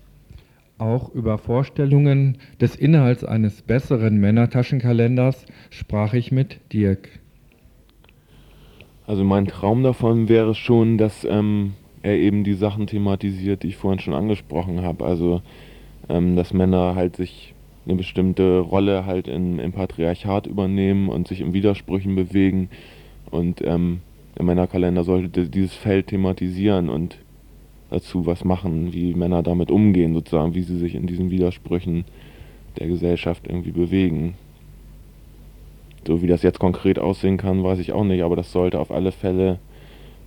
[0.78, 7.08] Auch über Vorstellungen des Inhalts eines besseren Männertaschenkalenders sprach ich mit Dirk.
[9.06, 13.76] Also mein Traum davon wäre schon, dass ähm, er eben die Sachen thematisiert, die ich
[13.76, 15.04] vorhin schon angesprochen habe.
[15.04, 15.42] Also
[16.08, 17.54] ähm, dass Männer halt sich
[17.86, 22.70] eine bestimmte Rolle halt in, im Patriarchat übernehmen und sich in Widersprüchen bewegen.
[23.30, 24.00] Und ähm,
[24.36, 27.18] der Männerkalender sollte dieses Feld thematisieren und
[27.94, 32.04] dazu was machen, wie Männer damit umgehen, sozusagen, wie sie sich in diesen Widersprüchen
[32.78, 34.34] der Gesellschaft irgendwie bewegen.
[36.06, 38.90] So wie das jetzt konkret aussehen kann, weiß ich auch nicht, aber das sollte auf
[38.90, 39.58] alle Fälle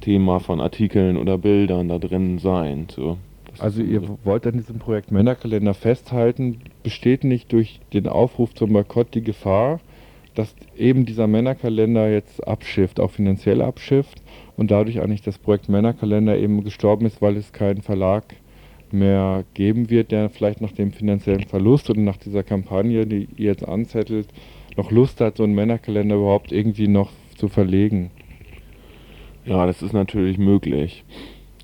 [0.02, 2.88] Thema von Artikeln oder Bildern da drin sein.
[2.90, 3.18] So.
[3.60, 9.14] Also ihr wollt an diesem Projekt Männerkalender festhalten, besteht nicht durch den Aufruf zum Boykott
[9.14, 9.80] die Gefahr,
[10.36, 14.22] dass eben dieser Männerkalender jetzt abschifft, auch finanziell abschifft
[14.58, 18.36] und dadurch eigentlich das Projekt Männerkalender eben gestorben ist, weil es keinen Verlag
[18.92, 23.48] mehr geben wird, der vielleicht nach dem finanziellen Verlust oder nach dieser Kampagne, die ihr
[23.52, 24.28] jetzt anzettelt,
[24.76, 28.12] noch Lust hat, so einen Männerkalender überhaupt irgendwie noch zu verlegen.
[29.46, 31.04] Ja, das ist natürlich möglich.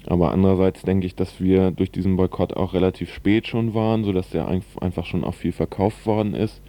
[0.05, 4.29] Aber andererseits denke ich, dass wir durch diesen Boykott auch relativ spät schon waren, sodass
[4.29, 6.61] der einfach schon auch viel verkauft worden ist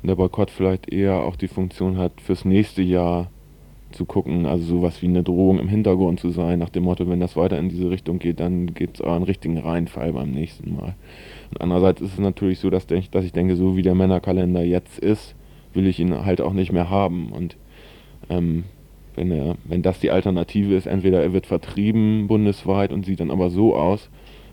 [0.00, 3.30] und der Boykott vielleicht eher auch die Funktion hat, fürs nächste Jahr
[3.98, 7.20] zu gucken, also sowas wie eine Drohung im Hintergrund zu sein, nach dem Motto, wenn
[7.20, 10.94] das weiter in diese Richtung geht, dann gibt es einen richtigen Reinfall beim nächsten Mal.
[11.50, 14.98] Und andererseits ist es natürlich so, dass, dass ich denke, so wie der Männerkalender jetzt
[15.00, 15.34] ist,
[15.74, 17.32] will ich ihn halt auch nicht mehr haben.
[17.32, 17.56] Und
[18.30, 18.64] ähm,
[19.16, 23.32] wenn, er, wenn das die Alternative ist, entweder er wird vertrieben bundesweit und sieht dann
[23.32, 24.08] aber so aus,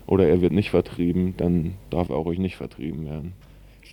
[0.08, 3.32] oder er wird nicht vertrieben, dann darf er auch ruhig nicht vertrieben werden.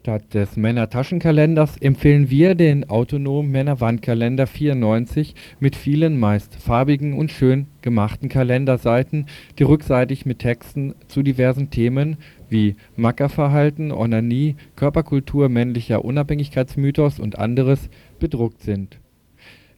[0.03, 7.67] Statt des Männer-Taschenkalenders empfehlen wir den autonomen Männer-Wandkalender 94 mit vielen meist farbigen und schön
[7.81, 9.27] gemachten Kalenderseiten,
[9.57, 12.17] die rückseitig mit Texten zu diversen Themen
[12.49, 17.89] wie Mackerverhalten, Onanie, Körperkultur, männlicher Unabhängigkeitsmythos und anderes
[18.19, 18.99] bedruckt sind.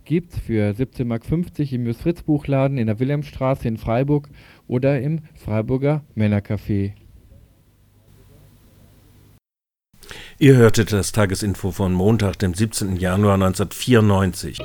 [0.05, 4.29] Gibt's für 17,50 Mark im Jus Fritz Buchladen in der Wilhelmstraße in Freiburg
[4.67, 6.93] oder im Freiburger Männercafé.
[10.37, 12.97] Ihr hörtet das Tagesinfo von Montag, dem 17.
[12.97, 14.59] Januar 1994.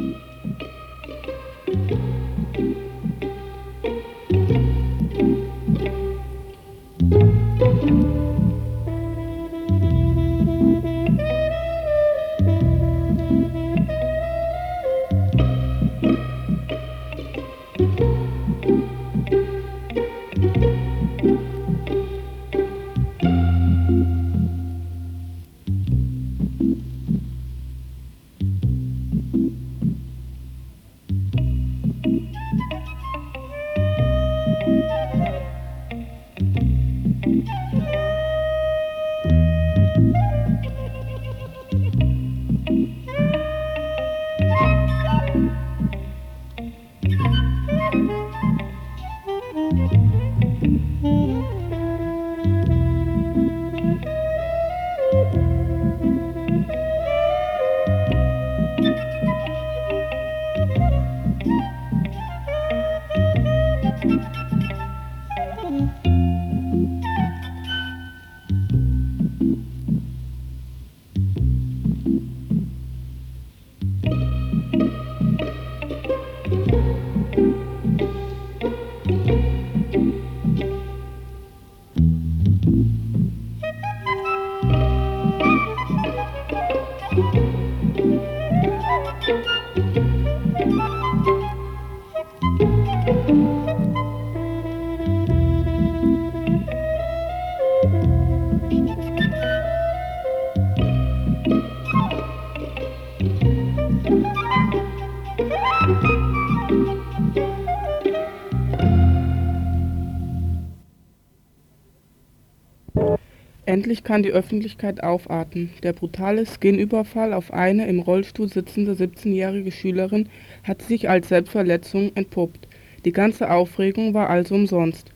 [113.71, 115.71] Endlich kann die Öffentlichkeit aufatmen.
[115.85, 120.29] Der brutale Skin-Überfall auf eine im Rollstuhl sitzende 17-jährige Schülerin
[120.65, 122.67] hat sich als Selbstverletzung entpuppt.
[123.05, 125.13] Die ganze Aufregung war also umsonst.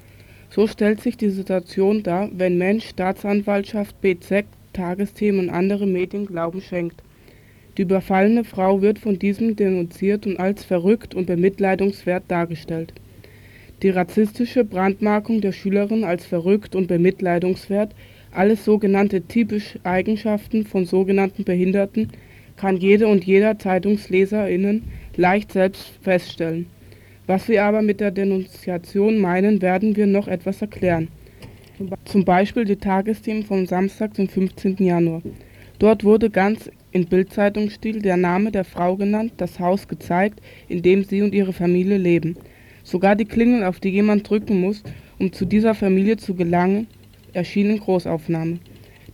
[0.50, 6.60] So stellt sich die Situation dar, wenn Mensch, Staatsanwaltschaft, BZ, Tagesthemen und andere Medien Glauben
[6.60, 7.02] schenkt.
[7.76, 12.92] Die überfallene Frau wird von diesem denunziert und als verrückt und bemitleidungswert dargestellt.
[13.82, 17.92] Die rassistische Brandmarkung der Schülerin als verrückt und bemitleidungswert
[18.36, 22.08] alles sogenannte typische Eigenschaften von sogenannten Behinderten
[22.56, 24.84] kann jede und jeder ZeitungsleserInnen
[25.16, 26.66] leicht selbst feststellen.
[27.26, 31.08] Was wir aber mit der Denunziation meinen, werden wir noch etwas erklären.
[32.04, 34.76] Zum Beispiel die Tagesthemen vom Samstag, dem 15.
[34.78, 35.22] Januar.
[35.78, 41.02] Dort wurde ganz in Bildzeitungsstil der Name der Frau genannt, das Haus gezeigt, in dem
[41.02, 42.36] sie und ihre Familie leben.
[42.84, 44.82] Sogar die Klingel, auf die jemand drücken muss,
[45.18, 46.86] um zu dieser Familie zu gelangen,
[47.34, 48.58] erschien in Großaufnahme.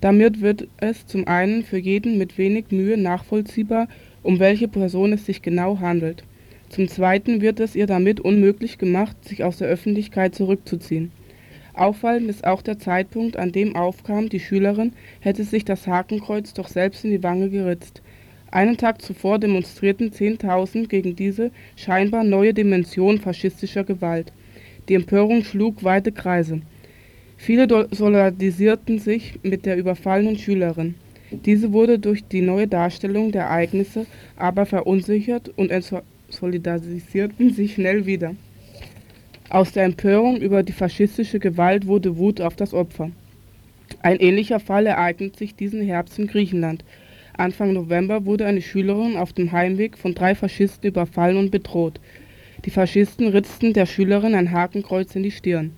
[0.00, 3.88] Damit wird es zum einen für jeden mit wenig Mühe nachvollziehbar,
[4.22, 6.24] um welche Person es sich genau handelt.
[6.70, 11.10] Zum zweiten wird es ihr damit unmöglich gemacht, sich aus der Öffentlichkeit zurückzuziehen.
[11.74, 16.68] Auffallend ist auch der Zeitpunkt, an dem aufkam, die Schülerin hätte sich das Hakenkreuz doch
[16.68, 18.02] selbst in die Wange geritzt.
[18.50, 24.32] Einen Tag zuvor demonstrierten 10.000 gegen diese scheinbar neue Dimension faschistischer Gewalt.
[24.88, 26.62] Die Empörung schlug weite Kreise.
[27.42, 30.94] Viele solidarisierten sich mit der überfallenen Schülerin.
[31.30, 34.04] Diese wurde durch die neue Darstellung der Ereignisse
[34.36, 35.72] aber verunsichert und
[36.28, 38.36] solidarisierten sich schnell wieder.
[39.48, 43.10] Aus der Empörung über die faschistische Gewalt wurde Wut auf das Opfer.
[44.02, 46.84] Ein ähnlicher Fall ereignet sich diesen Herbst in Griechenland.
[47.38, 52.00] Anfang November wurde eine Schülerin auf dem Heimweg von drei Faschisten überfallen und bedroht.
[52.66, 55.72] Die Faschisten ritzten der Schülerin ein Hakenkreuz in die Stirn.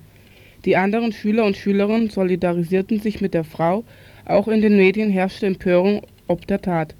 [0.65, 3.83] Die anderen Schüler und Schülerinnen solidarisierten sich mit der Frau,
[4.25, 6.95] auch in den Medien herrschte Empörung ob der Tat.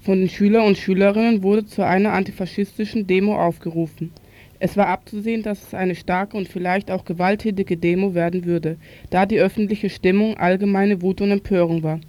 [0.00, 4.12] Von den Schülern und Schülerinnen wurde zu einer antifaschistischen Demo aufgerufen.
[4.60, 8.76] Es war abzusehen, dass es eine starke und vielleicht auch gewalttätige Demo werden würde,
[9.10, 12.00] da die öffentliche Stimmung allgemeine Wut und Empörung war.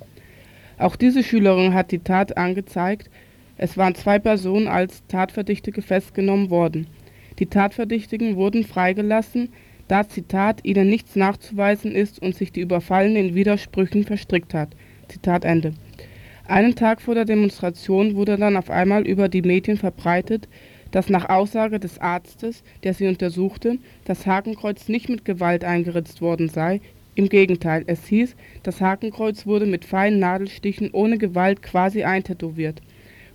[0.79, 3.09] Auch diese Schülerin hat die Tat angezeigt.
[3.57, 6.87] Es waren zwei Personen als Tatverdächtige festgenommen worden.
[7.37, 9.49] Die Tatverdächtigen wurden freigelassen,
[9.89, 14.69] da Zitat ihnen nichts nachzuweisen ist und sich die Überfallene in Widersprüchen verstrickt hat.
[15.09, 15.73] Zitat Ende.
[16.47, 20.47] Einen Tag vor der Demonstration wurde dann auf einmal über die Medien verbreitet,
[20.91, 26.49] dass nach Aussage des Arztes, der sie untersuchte, das Hakenkreuz nicht mit Gewalt eingeritzt worden
[26.49, 26.81] sei.
[27.15, 32.81] Im Gegenteil, es hieß, das Hakenkreuz wurde mit feinen Nadelstichen ohne Gewalt quasi eintätowiert,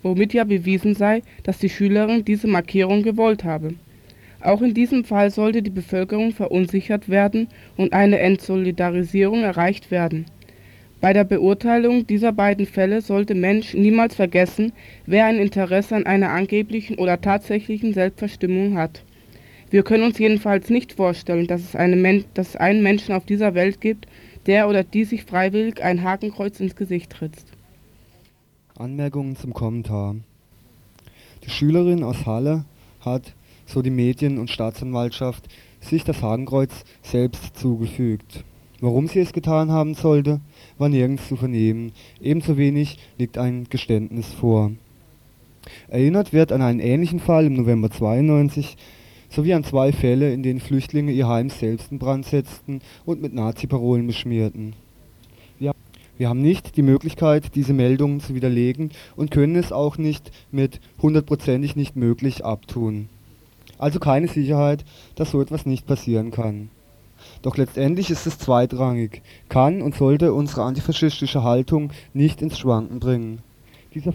[0.03, 3.75] womit ja bewiesen sei, dass die Schülerin diese Markierung gewollt habe.
[4.45, 10.27] Auch in diesem Fall sollte die Bevölkerung verunsichert werden und eine Entsolidarisierung erreicht werden.
[11.01, 14.73] Bei der Beurteilung dieser beiden Fälle sollte Mensch niemals vergessen,
[15.07, 19.03] wer ein Interesse an einer angeblichen oder tatsächlichen Selbstverstimmung hat.
[19.71, 23.55] Wir können uns jedenfalls nicht vorstellen, dass es, eine, dass es einen Menschen auf dieser
[23.55, 24.07] Welt gibt,
[24.45, 27.47] der oder die sich freiwillig ein Hakenkreuz ins Gesicht ritzt.
[28.77, 30.17] Anmerkungen zum Kommentar.
[31.45, 32.67] Die Schülerin aus Halle
[33.01, 33.35] hat,
[33.67, 35.49] so die Medien und Staatsanwaltschaft,
[35.81, 38.45] sich das Hakenkreuz selbst zugefügt.
[38.81, 40.41] Warum sie es getan haben sollte,
[40.79, 44.73] war nirgends zu vernehmen, ebenso wenig liegt ein Geständnis vor.
[45.89, 48.77] Erinnert wird an einen ähnlichen Fall im November 92
[49.31, 53.35] sowie an zwei Fälle, in denen Flüchtlinge ihr Heim selbst in Brand setzten und mit
[53.35, 54.75] Nazi-Parolen beschmierten.
[56.17, 60.81] Wir, haben nicht die Möglichkeit, diese Meldungen zu widerlegen und können es auch nicht mit
[61.03, 63.09] hundertprozentig nicht möglich abtun.
[63.79, 64.85] Also keine Sicherheit,
[65.17, 66.71] dass so etwas nicht passieren kann.
[67.43, 73.41] Doch letztendlich ist es zweitrangig, kann und sollte unsere antifaschistische Haltung nicht ins Schwanken bringen.
[73.95, 74.13] Dieser,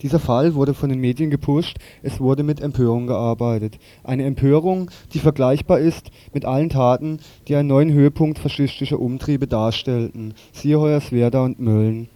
[0.00, 3.78] dieser Fall wurde von den Medien gepusht, es wurde mit Empörung gearbeitet.
[4.02, 10.34] Eine Empörung, die vergleichbar ist mit allen Taten, die einen neuen Höhepunkt faschistischer Umtriebe darstellten,
[10.52, 12.08] siehe Hoyerswerda und Mölln.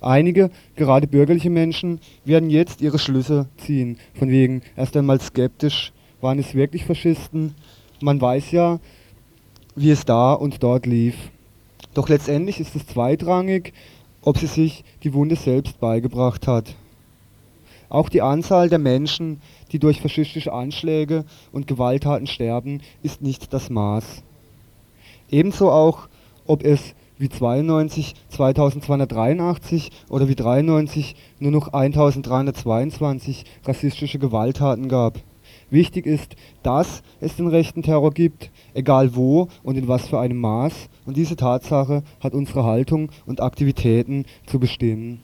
[0.00, 6.38] Einige, gerade bürgerliche Menschen, werden jetzt ihre Schlüsse ziehen, von wegen erst einmal skeptisch, waren
[6.38, 7.54] es wirklich Faschisten?
[8.00, 8.80] Man weiß ja,
[9.76, 11.16] wie es da und dort lief.
[11.94, 13.72] Doch letztendlich ist es zweitrangig,
[14.22, 16.74] ob sie sich die Wunde selbst beigebracht hat.
[17.88, 19.40] Auch die Anzahl der Menschen,
[19.72, 24.22] die durch faschistische Anschläge und Gewalttaten sterben, ist nicht das Maß.
[25.30, 26.08] Ebenso auch,
[26.46, 35.18] ob es wie 92 2283 oder wie 93 nur noch 1322 rassistische Gewalttaten gab.
[35.70, 40.38] Wichtig ist, dass es den rechten Terror gibt, egal wo und in was für einem
[40.38, 45.20] Maß, und diese Tatsache hat unsere Haltung und Aktivitäten zu bestimmen.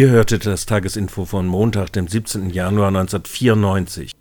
[0.00, 2.48] Ihr hörtet das Tagesinfo von Montag, dem 17.
[2.48, 4.12] Januar 1994.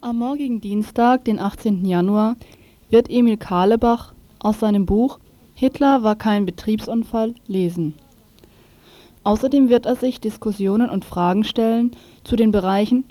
[0.00, 1.84] Am morgigen Dienstag, den 18.
[1.84, 2.36] Januar,
[2.88, 5.18] wird Emil Karlebach aus seinem Buch
[5.52, 7.92] Hitler war kein Betriebsunfall lesen.
[9.22, 11.90] Außerdem wird er sich Diskussionen und Fragen stellen
[12.24, 13.04] zu den Bereichen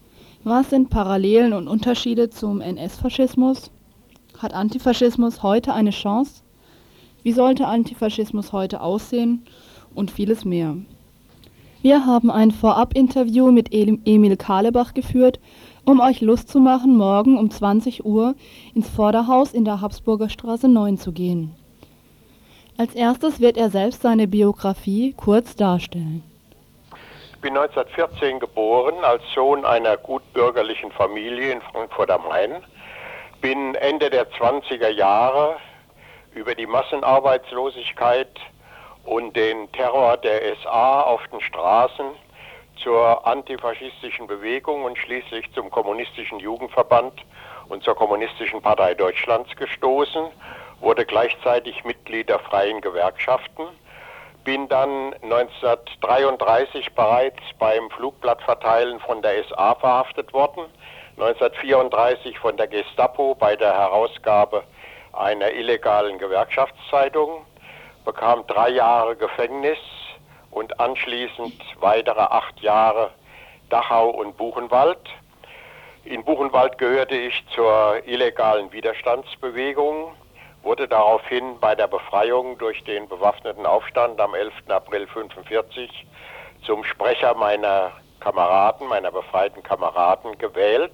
[0.44, 3.70] Was sind Parallelen und Unterschiede zum NS-Faschismus?
[4.40, 6.42] Hat Antifaschismus heute eine Chance?
[7.22, 9.46] Wie sollte Antifaschismus heute aussehen?
[9.94, 10.78] Und vieles mehr.
[11.88, 15.40] Wir haben ein Vorab-Interview mit Emil Kahlebach geführt,
[15.86, 18.36] um euch Lust zu machen, morgen um 20 Uhr
[18.76, 21.56] ins Vorderhaus in der Habsburger Straße 9 zu gehen.
[22.78, 26.26] Als erstes wird er selbst seine Biografie kurz darstellen.
[27.32, 32.52] Ich bin 1914 geboren als Sohn einer gutbürgerlichen Familie in Frankfurt am Main.
[33.40, 35.56] Bin Ende der 20er Jahre
[36.36, 38.38] über die Massenarbeitslosigkeit
[39.08, 42.08] und den Terror der SA auf den Straßen
[42.84, 47.14] zur antifaschistischen Bewegung und schließlich zum kommunistischen Jugendverband
[47.70, 50.28] und zur kommunistischen Partei Deutschlands gestoßen
[50.82, 53.64] wurde gleichzeitig Mitglied der freien Gewerkschaften,
[54.44, 60.66] bin dann 1933 bereits beim Flugblattverteilen von der SA verhaftet worden,
[61.18, 64.64] 1934 von der Gestapo bei der Herausgabe
[65.14, 67.46] einer illegalen Gewerkschaftszeitung,
[68.08, 69.78] bekam drei Jahre Gefängnis
[70.50, 73.12] und anschließend weitere acht Jahre
[73.70, 75.10] Dachau und Buchenwald.
[76.06, 80.14] In Buchenwald gehörte ich zur illegalen Widerstandsbewegung,
[80.64, 84.54] wurde daraufhin bei der Befreiung durch den bewaffneten Aufstand am 11.
[84.70, 86.08] April 1945
[86.66, 87.92] zum Sprecher meiner
[88.22, 90.94] Kameraden, meiner befreiten Kameraden gewählt.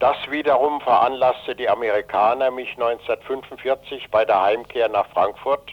[0.00, 5.72] Das wiederum veranlasste die Amerikaner, mich 1945 bei der Heimkehr nach Frankfurt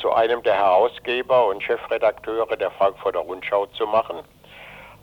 [0.00, 4.18] zu einem der Herausgeber und Chefredakteure der Frankfurter Rundschau zu machen.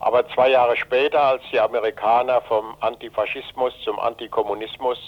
[0.00, 4.98] Aber zwei Jahre später, als die Amerikaner vom Antifaschismus zum Antikommunismus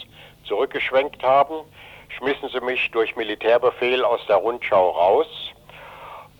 [0.44, 1.64] zurückgeschwenkt haben,
[2.08, 5.26] schmissen sie mich durch Militärbefehl aus der Rundschau raus.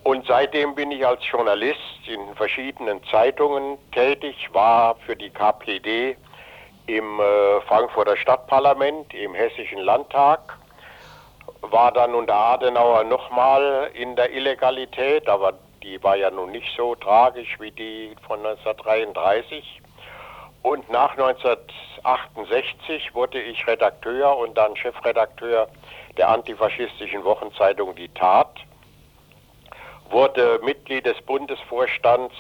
[0.03, 6.17] Und seitdem bin ich als Journalist in verschiedenen Zeitungen tätig, war für die KPD
[6.87, 10.59] im äh, Frankfurter Stadtparlament, im Hessischen Landtag,
[11.63, 16.95] war dann unter Adenauer nochmal in der Illegalität, aber die war ja nun nicht so
[16.95, 19.83] tragisch wie die von 1933.
[20.63, 25.69] Und nach 1968 wurde ich Redakteur und dann Chefredakteur
[26.17, 28.55] der antifaschistischen Wochenzeitung Die Tat,
[30.11, 32.35] wurde Mitglied des Bundesvorstands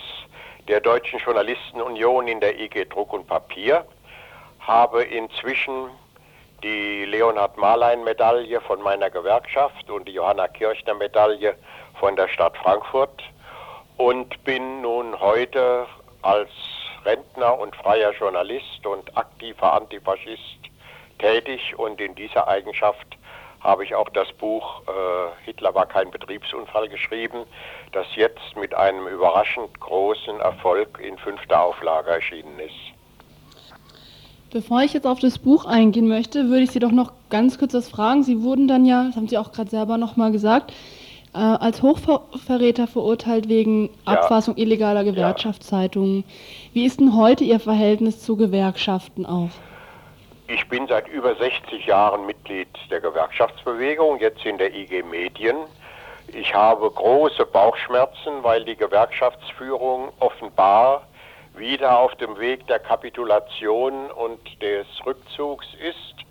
[0.69, 3.85] der Deutschen Journalistenunion in der IG Druck und Papier,
[4.61, 5.91] habe inzwischen
[6.63, 6.90] die
[7.21, 11.55] Leonhard Marlein-Medaille von meiner Gewerkschaft und die Johanna Kirchner-Medaille
[11.99, 13.23] von der Stadt Frankfurt
[13.99, 15.87] und bin nun heute
[16.23, 16.49] als
[17.05, 20.61] Rentner und freier Journalist und aktiver Antifaschist
[21.19, 23.19] tätig und in dieser Eigenschaft
[23.61, 27.45] habe ich auch das Buch äh, Hitler war kein Betriebsunfall geschrieben,
[27.93, 33.00] das jetzt mit einem überraschend großen Erfolg in fünfter Auflage erschienen ist.
[34.53, 37.73] Bevor ich jetzt auf das Buch eingehen möchte, würde ich Sie doch noch ganz kurz
[37.73, 38.25] was fragen.
[38.25, 40.73] Sie wurden dann ja, das haben Sie auch gerade selber nochmal gesagt,
[41.33, 44.15] äh, als Hochverräter verurteilt wegen ja.
[44.15, 46.25] Abfassung illegaler Gewerkschaftszeitungen.
[46.73, 49.51] Wie ist denn heute Ihr Verhältnis zu Gewerkschaften auch?
[50.49, 55.59] Ich bin seit über 60 Jahren Mitglied der Gewerkschaftsbewegung, jetzt in der IG Medien.
[56.27, 61.03] Ich habe große Bauchschmerzen, weil die Gewerkschaftsführung offenbar
[61.61, 66.27] wieder auf dem Weg der Kapitulation und des Rückzugs ist.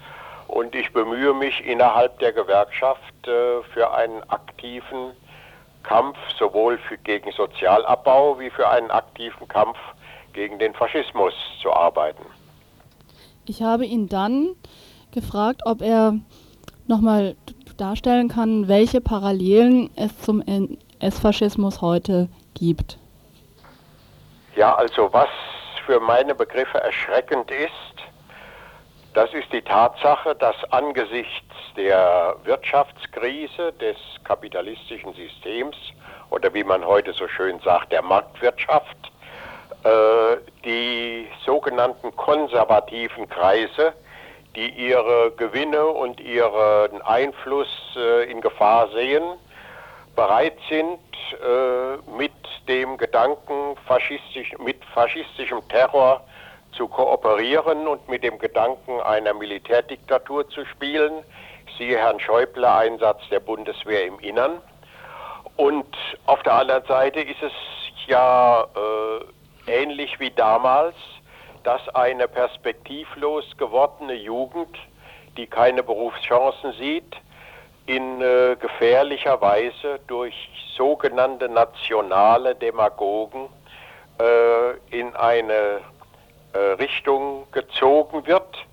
[0.47, 5.11] Und ich bemühe mich innerhalb der Gewerkschaft äh, für einen aktiven
[5.83, 9.77] Kampf sowohl für, gegen Sozialabbau wie für einen aktiven Kampf
[10.33, 12.25] gegen den Faschismus zu arbeiten.
[13.45, 14.55] Ich habe ihn dann
[15.11, 16.15] gefragt, ob er
[16.87, 17.35] nochmal
[17.77, 22.97] darstellen kann, welche Parallelen es zum NS-Faschismus heute gibt.
[24.59, 25.29] Ja, also was
[25.85, 27.95] für meine Begriffe erschreckend ist,
[29.13, 33.95] das ist die Tatsache, dass angesichts der Wirtschaftskrise des
[34.25, 35.77] kapitalistischen Systems
[36.29, 38.97] oder wie man heute so schön sagt, der Marktwirtschaft,
[39.85, 40.35] äh,
[40.65, 43.93] die sogenannten konservativen Kreise,
[44.57, 49.23] die ihre Gewinne und ihren Einfluss äh, in Gefahr sehen,
[50.17, 50.99] bereit sind,
[51.41, 52.33] äh, mit
[52.67, 53.58] dem Gedanken
[53.89, 56.21] faschistisch, mit faschistischem Terror
[56.73, 61.23] zu kooperieren und mit dem Gedanken einer Militärdiktatur zu spielen.
[61.77, 64.61] Siehe Herrn Schäuble, Einsatz der Bundeswehr im Innern.
[65.57, 67.51] Und auf der anderen Seite ist es
[68.05, 70.95] ja äh, ähnlich wie damals,
[71.63, 74.77] dass eine perspektivlos gewordene Jugend,
[75.35, 77.15] die keine Berufschancen sieht,
[77.87, 80.35] in äh, gefährlicher Weise durch
[80.77, 83.49] sogenannte nationale Demagogen
[84.19, 85.81] äh, in eine
[86.53, 88.65] äh, Richtung gezogen wird,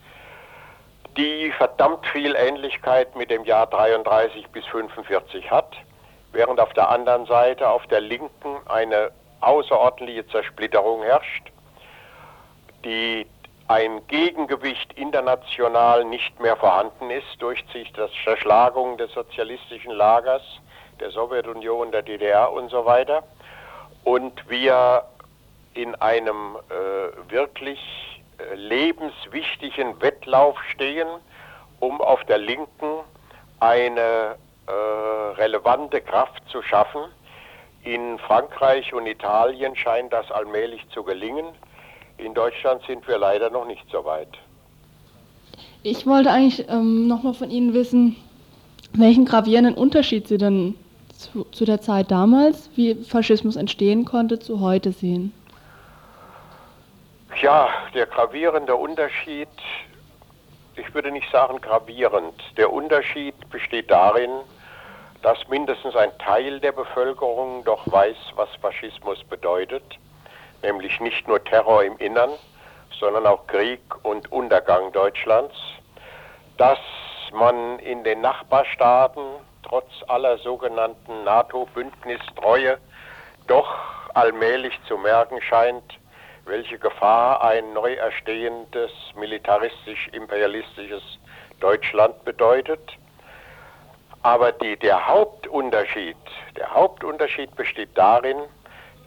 [1.16, 5.76] die verdammt viel Ähnlichkeit mit dem Jahr 33 bis 45 hat,
[6.32, 11.51] während auf der anderen Seite auf der Linken eine außerordentliche Zersplitterung herrscht,
[12.84, 13.26] die
[13.68, 17.86] ein Gegengewicht international nicht mehr vorhanden ist durch die
[18.24, 20.42] Zerschlagung des sozialistischen Lagers,
[21.01, 23.24] der Sowjetunion, der DDR und so weiter.
[24.05, 25.03] Und wir
[25.77, 27.79] in einem äh, wirklich
[28.39, 31.07] äh, lebenswichtigen Wettlauf stehen,
[31.81, 33.01] um auf der Linken
[33.61, 34.72] eine äh,
[35.37, 37.03] relevante Kraft zu schaffen.
[37.85, 41.47] In Frankreich und Italien scheint das allmählich zu gelingen.
[42.18, 44.29] In Deutschland sind wir leider noch nicht so weit.
[45.83, 48.16] Ich wollte eigentlich ähm, nochmal von Ihnen wissen,
[48.93, 50.74] welchen gravierenden Unterschied Sie denn
[51.16, 55.33] zu, zu der Zeit damals, wie Faschismus entstehen konnte, zu heute sehen.
[57.43, 59.49] Ja, der gravierende Unterschied,
[60.74, 64.30] ich würde nicht sagen gravierend, der Unterschied besteht darin,
[65.20, 69.84] dass mindestens ein Teil der Bevölkerung doch weiß, was Faschismus bedeutet,
[70.62, 72.30] nämlich nicht nur Terror im Innern,
[72.99, 75.55] sondern auch Krieg und Untergang Deutschlands,
[76.57, 76.78] dass
[77.34, 79.22] man in den Nachbarstaaten
[79.62, 82.78] trotz aller sogenannten NATO-Bündnistreue
[83.47, 83.76] doch
[84.14, 85.99] allmählich zu merken scheint,
[86.47, 91.03] welche Gefahr ein neu erstehendes militaristisch-imperialistisches
[91.61, 92.80] Deutschland bedeutet.
[94.22, 96.16] Aber die, der Hauptunterschied,
[96.57, 98.38] der Hauptunterschied besteht darin,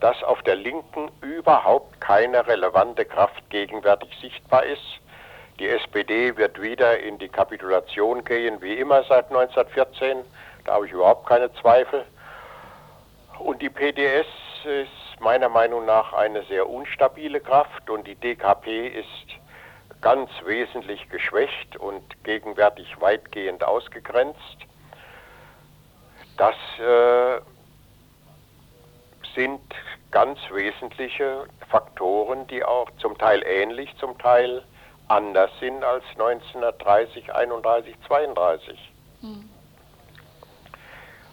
[0.00, 5.00] dass auf der Linken überhaupt keine relevante Kraft gegenwärtig sichtbar ist.
[5.58, 10.24] Die SPD wird wieder in die Kapitulation gehen, wie immer seit 1914.
[10.64, 12.04] Da habe ich überhaupt keine Zweifel.
[13.38, 14.26] Und die PDS
[14.64, 19.06] ist meiner Meinung nach eine sehr unstabile Kraft und die DKP ist
[20.00, 24.38] ganz wesentlich geschwächt und gegenwärtig weitgehend ausgegrenzt.
[26.36, 27.40] Das äh,
[29.34, 29.60] sind
[30.10, 34.64] ganz wesentliche Faktoren, die auch zum Teil ähnlich, zum Teil
[35.08, 38.92] anders sind als 1930, 31, 32.
[39.20, 39.50] Hm.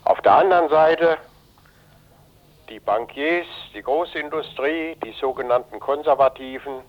[0.03, 1.17] Auf der anderen Seite
[2.69, 6.81] die Bankiers, die Großindustrie, die sogenannten Konservativen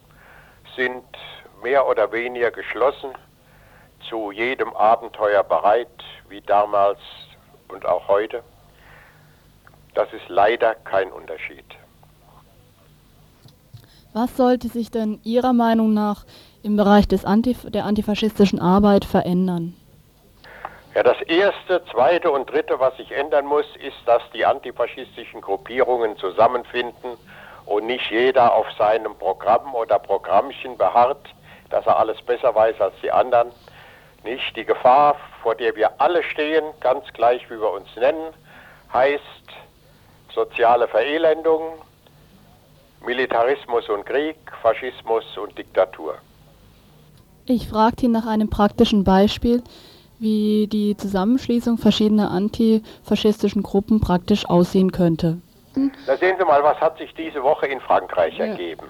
[0.77, 1.05] sind
[1.63, 3.11] mehr oder weniger geschlossen,
[4.09, 5.89] zu jedem Abenteuer bereit,
[6.29, 6.99] wie damals
[7.69, 8.43] und auch heute.
[9.95, 11.65] Das ist leider kein Unterschied.
[14.13, 16.25] Was sollte sich denn Ihrer Meinung nach
[16.63, 19.75] im Bereich des Antif der antifaschistischen Arbeit verändern?
[20.99, 26.17] Ja, das erste, zweite und dritte, was sich ändern muss, ist, dass die antifaschistischen Gruppierungen
[26.17, 27.13] zusammenfinden
[27.67, 31.25] und nicht jeder auf seinem Programm oder Programmchen beharrt,
[31.71, 33.53] dass er alles besser weiß als die anderen.
[34.25, 38.35] Nicht die Gefahr, vor der wir alle stehen, ganz gleich wie wir uns nennen,
[38.93, 39.23] heißt
[40.35, 41.75] soziale Verelendung,
[43.07, 46.17] Militarismus und Krieg, Faschismus und Diktatur.
[47.47, 49.63] Ich fragte ihn nach einem praktischen Beispiel,
[50.19, 55.39] wie die Zusammenschließung verschiedener antifaschistischen Gruppen praktisch aussehen könnte.
[56.07, 58.47] Da sehen Sie mal, was hat sich diese Woche in Frankreich ja.
[58.47, 58.87] ergeben.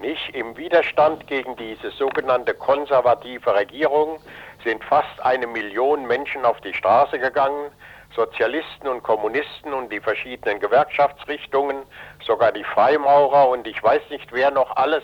[0.00, 0.34] Nicht?
[0.34, 4.18] Im Widerstand gegen diese sogenannte konservative Regierung
[4.64, 7.70] sind fast eine Million Menschen auf die Straße gegangen.
[8.14, 11.78] Sozialisten und Kommunisten und die verschiedenen Gewerkschaftsrichtungen,
[12.24, 15.02] sogar die Freimaurer und ich weiß nicht wer noch alles.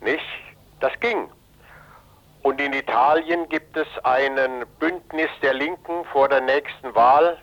[0.00, 0.24] Nicht?
[0.80, 1.28] Das ging.
[2.44, 7.38] Und in Italien gibt es ein Bündnis der Linken vor der nächsten Wahl.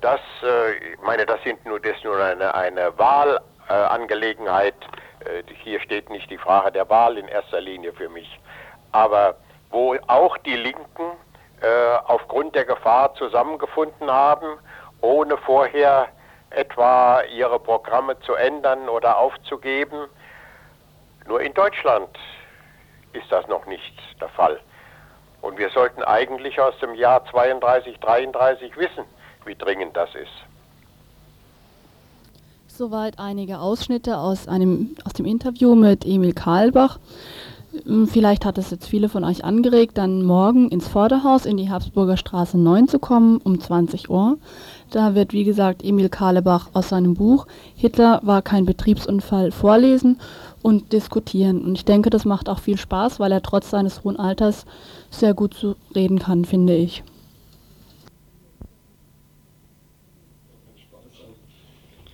[0.00, 4.74] Das, äh, ich meine, das, sind nur, das ist nur eine, eine Wahlangelegenheit.
[5.20, 8.40] Äh, hier steht nicht die Frage der Wahl in erster Linie für mich.
[8.92, 9.36] Aber
[9.68, 11.12] wo auch die Linken
[11.60, 14.58] äh, aufgrund der Gefahr zusammengefunden haben,
[15.02, 16.08] ohne vorher
[16.48, 20.08] etwa ihre Programme zu ändern oder aufzugeben.
[21.26, 22.08] Nur in Deutschland
[23.12, 24.58] ist das noch nicht der Fall.
[25.40, 29.04] Und wir sollten eigentlich aus dem Jahr 32, 33 wissen,
[29.44, 30.32] wie dringend das ist.
[32.66, 36.98] Soweit einige Ausschnitte aus, einem, aus dem Interview mit Emil Karlbach.
[37.84, 41.70] Hm, vielleicht hat es jetzt viele von euch angeregt, dann morgen ins Vorderhaus in die
[41.70, 44.38] Habsburger Straße 9 zu kommen um 20 Uhr.
[44.90, 50.18] Da wird, wie gesagt, Emil Karlebach aus seinem Buch Hitler war kein Betriebsunfall vorlesen
[50.62, 51.62] und diskutieren.
[51.62, 54.66] Und ich denke, das macht auch viel Spaß, weil er trotz seines hohen Alters
[55.10, 57.02] sehr gut zu reden kann, finde ich.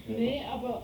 [0.06, 0.82] Nee, aber.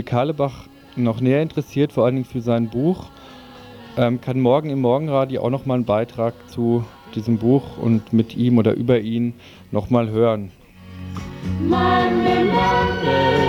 [0.00, 3.04] Emil Karlebach noch näher interessiert, vor allen Dingen für sein Buch,
[3.98, 6.84] ähm, kann morgen im Morgenradio auch nochmal einen Beitrag zu
[7.14, 9.34] diesem Buch und mit ihm oder über ihn
[9.72, 10.52] nochmal hören.
[11.60, 13.40] Monday, Monday.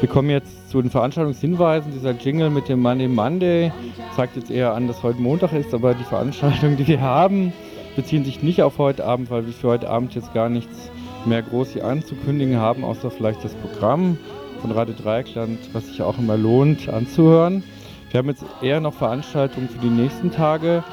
[0.00, 1.92] Wir kommen jetzt zu den Veranstaltungshinweisen.
[1.92, 3.72] Dieser Jingle mit dem Monday Monday
[4.16, 7.52] zeigt jetzt eher an, dass heute Montag ist, aber die Veranstaltungen, die wir haben,
[7.96, 10.90] beziehen sich nicht auf heute Abend, weil wir für heute Abend jetzt gar nichts
[11.26, 14.18] mehr groß hier anzukündigen haben, außer vielleicht das Programm
[14.60, 17.62] von Radio Dreieckland, was sich auch immer lohnt anzuhören.
[18.10, 20.84] Wir haben jetzt eher noch Veranstaltungen für die nächsten Tage.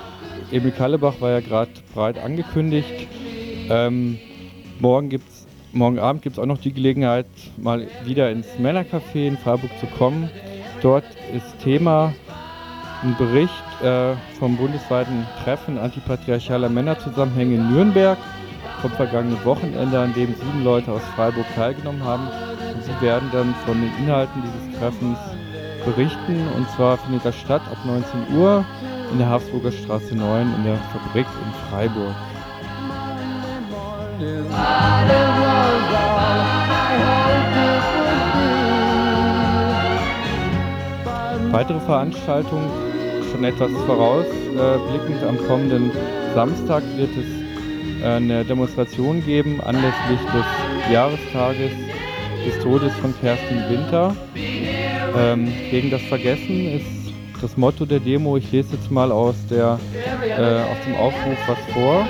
[0.51, 3.07] Emil Kallebach war ja gerade breit angekündigt.
[3.69, 4.19] Ähm,
[4.79, 7.27] morgen, gibt's, morgen Abend gibt es auch noch die Gelegenheit,
[7.57, 10.29] mal wieder ins Männercafé in Freiburg zu kommen.
[10.81, 12.13] Dort ist Thema
[13.03, 18.17] ein Bericht äh, vom bundesweiten Treffen antipatriarchaler Männerzusammenhänge in Nürnberg
[18.83, 22.27] vom vergangenen Wochenende, an dem sieben Leute aus Freiburg teilgenommen haben.
[22.75, 25.17] Und sie werden dann von den Inhalten dieses Treffens
[25.85, 26.47] berichten.
[26.57, 28.65] Und zwar findet das statt ab 19 Uhr
[29.09, 32.13] in der Habsburger Straße 9 in der Fabrik in Freiburg.
[41.51, 42.69] Weitere Veranstaltungen,
[43.31, 45.91] schon etwas vorausblickend, äh, am kommenden
[46.33, 47.42] Samstag wird es
[48.03, 51.71] eine Demonstration geben anlässlich des Jahrestages
[52.45, 54.15] des Todes von Kerstin Winter.
[55.17, 58.37] Ähm, gegen das Vergessen ist das Motto der Demo.
[58.37, 59.79] Ich lese jetzt mal aus, der,
[60.25, 62.07] äh, aus dem Aufruf was vor.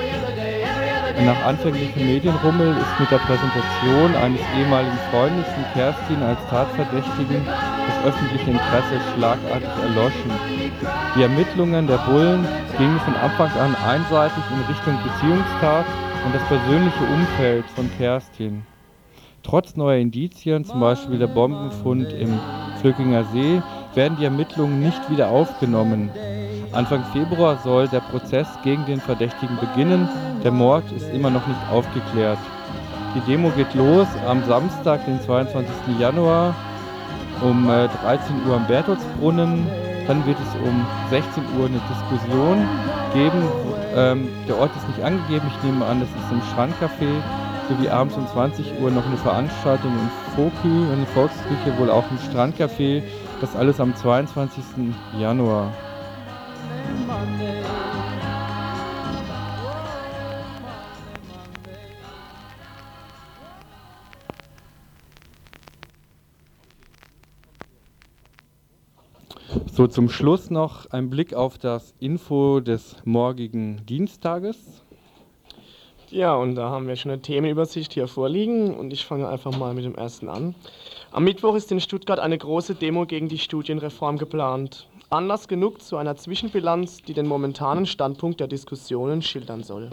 [1.25, 7.45] Nach anfänglichem Medienrummel ist mit der Präsentation eines ehemaligen Freundes von Kerstin als Tatverdächtigen
[7.87, 10.31] das öffentliche Interesse schlagartig erloschen.
[11.15, 12.45] Die Ermittlungen der Bullen
[12.77, 15.85] gingen von Anfang an einseitig in Richtung Beziehungstat
[16.25, 18.63] und das persönliche Umfeld von Kerstin.
[19.43, 22.39] Trotz neuer Indizien, zum Beispiel der Bombenfund im
[22.79, 23.61] Flöckinger See,
[23.93, 26.09] werden die Ermittlungen nicht wieder aufgenommen.
[26.71, 30.09] Anfang Februar soll der Prozess gegen den Verdächtigen beginnen.
[30.43, 32.39] Der Mord ist immer noch nicht aufgeklärt.
[33.15, 35.99] Die Demo geht los am Samstag, den 22.
[35.99, 36.55] Januar
[37.43, 39.67] um 13 äh, Uhr am Bertoldsbrunnen.
[40.07, 42.67] Dann wird es um 16 Uhr eine Diskussion
[43.13, 43.43] geben.
[43.95, 45.45] Ähm, der Ort ist nicht angegeben.
[45.55, 47.21] Ich nehme an, das ist im Strandcafé.
[47.69, 52.17] Sowie abends um 20 Uhr noch eine Veranstaltung im Fokü, eine Volksküche, wohl auch im
[52.17, 53.03] Strandcafé.
[53.39, 54.63] Das alles am 22.
[55.17, 55.71] Januar.
[69.71, 74.83] So, zum Schluss noch ein Blick auf das Info des morgigen Dienstages.
[76.09, 79.73] Ja, und da haben wir schon eine Themenübersicht hier vorliegen und ich fange einfach mal
[79.73, 80.53] mit dem ersten an.
[81.11, 84.87] Am Mittwoch ist in Stuttgart eine große Demo gegen die Studienreform geplant.
[85.09, 89.89] Anlass genug zu einer Zwischenbilanz, die den momentanen Standpunkt der Diskussionen schildern soll.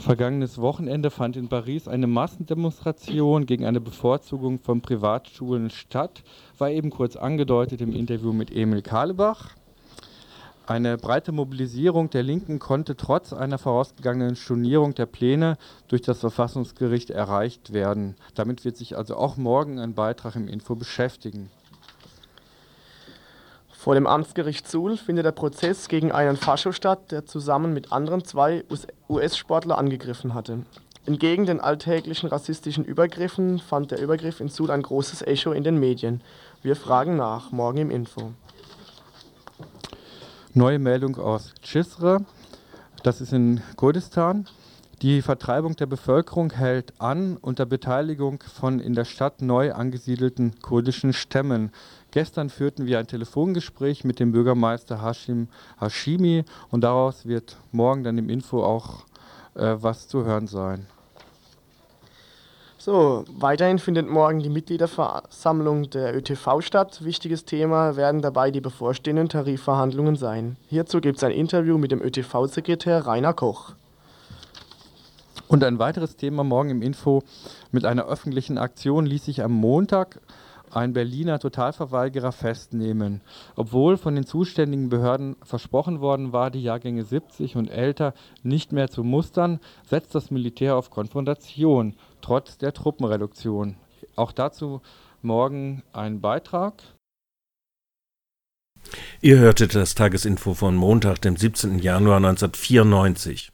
[0.00, 6.24] Vergangenes Wochenende fand in Paris eine Massendemonstration gegen eine Bevorzugung von Privatschulen statt,
[6.56, 9.50] war eben kurz angedeutet im Interview mit Emil Kahlebach.
[10.66, 17.10] Eine breite Mobilisierung der Linken konnte trotz einer vorausgegangenen Stornierung der Pläne durch das Verfassungsgericht
[17.10, 18.16] erreicht werden.
[18.34, 21.50] Damit wird sich also auch morgen ein Beitrag im Info beschäftigen.
[23.80, 28.22] Vor dem Amtsgericht Suhl findet der Prozess gegen einen Fascho statt, der zusammen mit anderen
[28.26, 28.62] zwei
[29.08, 30.64] US-Sportler angegriffen hatte.
[31.06, 35.80] Entgegen den alltäglichen rassistischen Übergriffen fand der Übergriff in Suhl ein großes Echo in den
[35.80, 36.20] Medien.
[36.60, 38.32] Wir fragen nach, morgen im Info.
[40.52, 42.26] Neue Meldung aus Chisre,
[43.02, 44.46] das ist in Kurdistan.
[45.00, 51.14] Die Vertreibung der Bevölkerung hält an unter Beteiligung von in der Stadt neu angesiedelten kurdischen
[51.14, 51.72] Stämmen.
[52.12, 55.48] Gestern führten wir ein Telefongespräch mit dem Bürgermeister Hashim
[55.80, 59.04] Hashimi und daraus wird morgen dann im Info auch
[59.54, 60.86] äh, was zu hören sein.
[62.78, 67.04] So, weiterhin findet morgen die Mitgliederversammlung der ÖTV statt.
[67.04, 70.56] Wichtiges Thema werden dabei die bevorstehenden Tarifverhandlungen sein.
[70.66, 73.74] Hierzu gibt es ein Interview mit dem ÖTV-Sekretär Rainer Koch.
[75.46, 77.22] Und ein weiteres Thema morgen im Info.
[77.70, 80.18] Mit einer öffentlichen Aktion ließ sich am Montag
[80.70, 83.20] ein Berliner Totalverweigerer festnehmen.
[83.56, 88.88] Obwohl von den zuständigen Behörden versprochen worden war, die Jahrgänge 70 und älter nicht mehr
[88.88, 93.76] zu mustern, setzt das Militär auf Konfrontation, trotz der Truppenreduktion.
[94.16, 94.80] Auch dazu
[95.22, 96.82] morgen ein Beitrag.
[99.20, 101.78] Ihr hörtet das Tagesinfo von Montag, dem 17.
[101.78, 103.52] Januar 1994.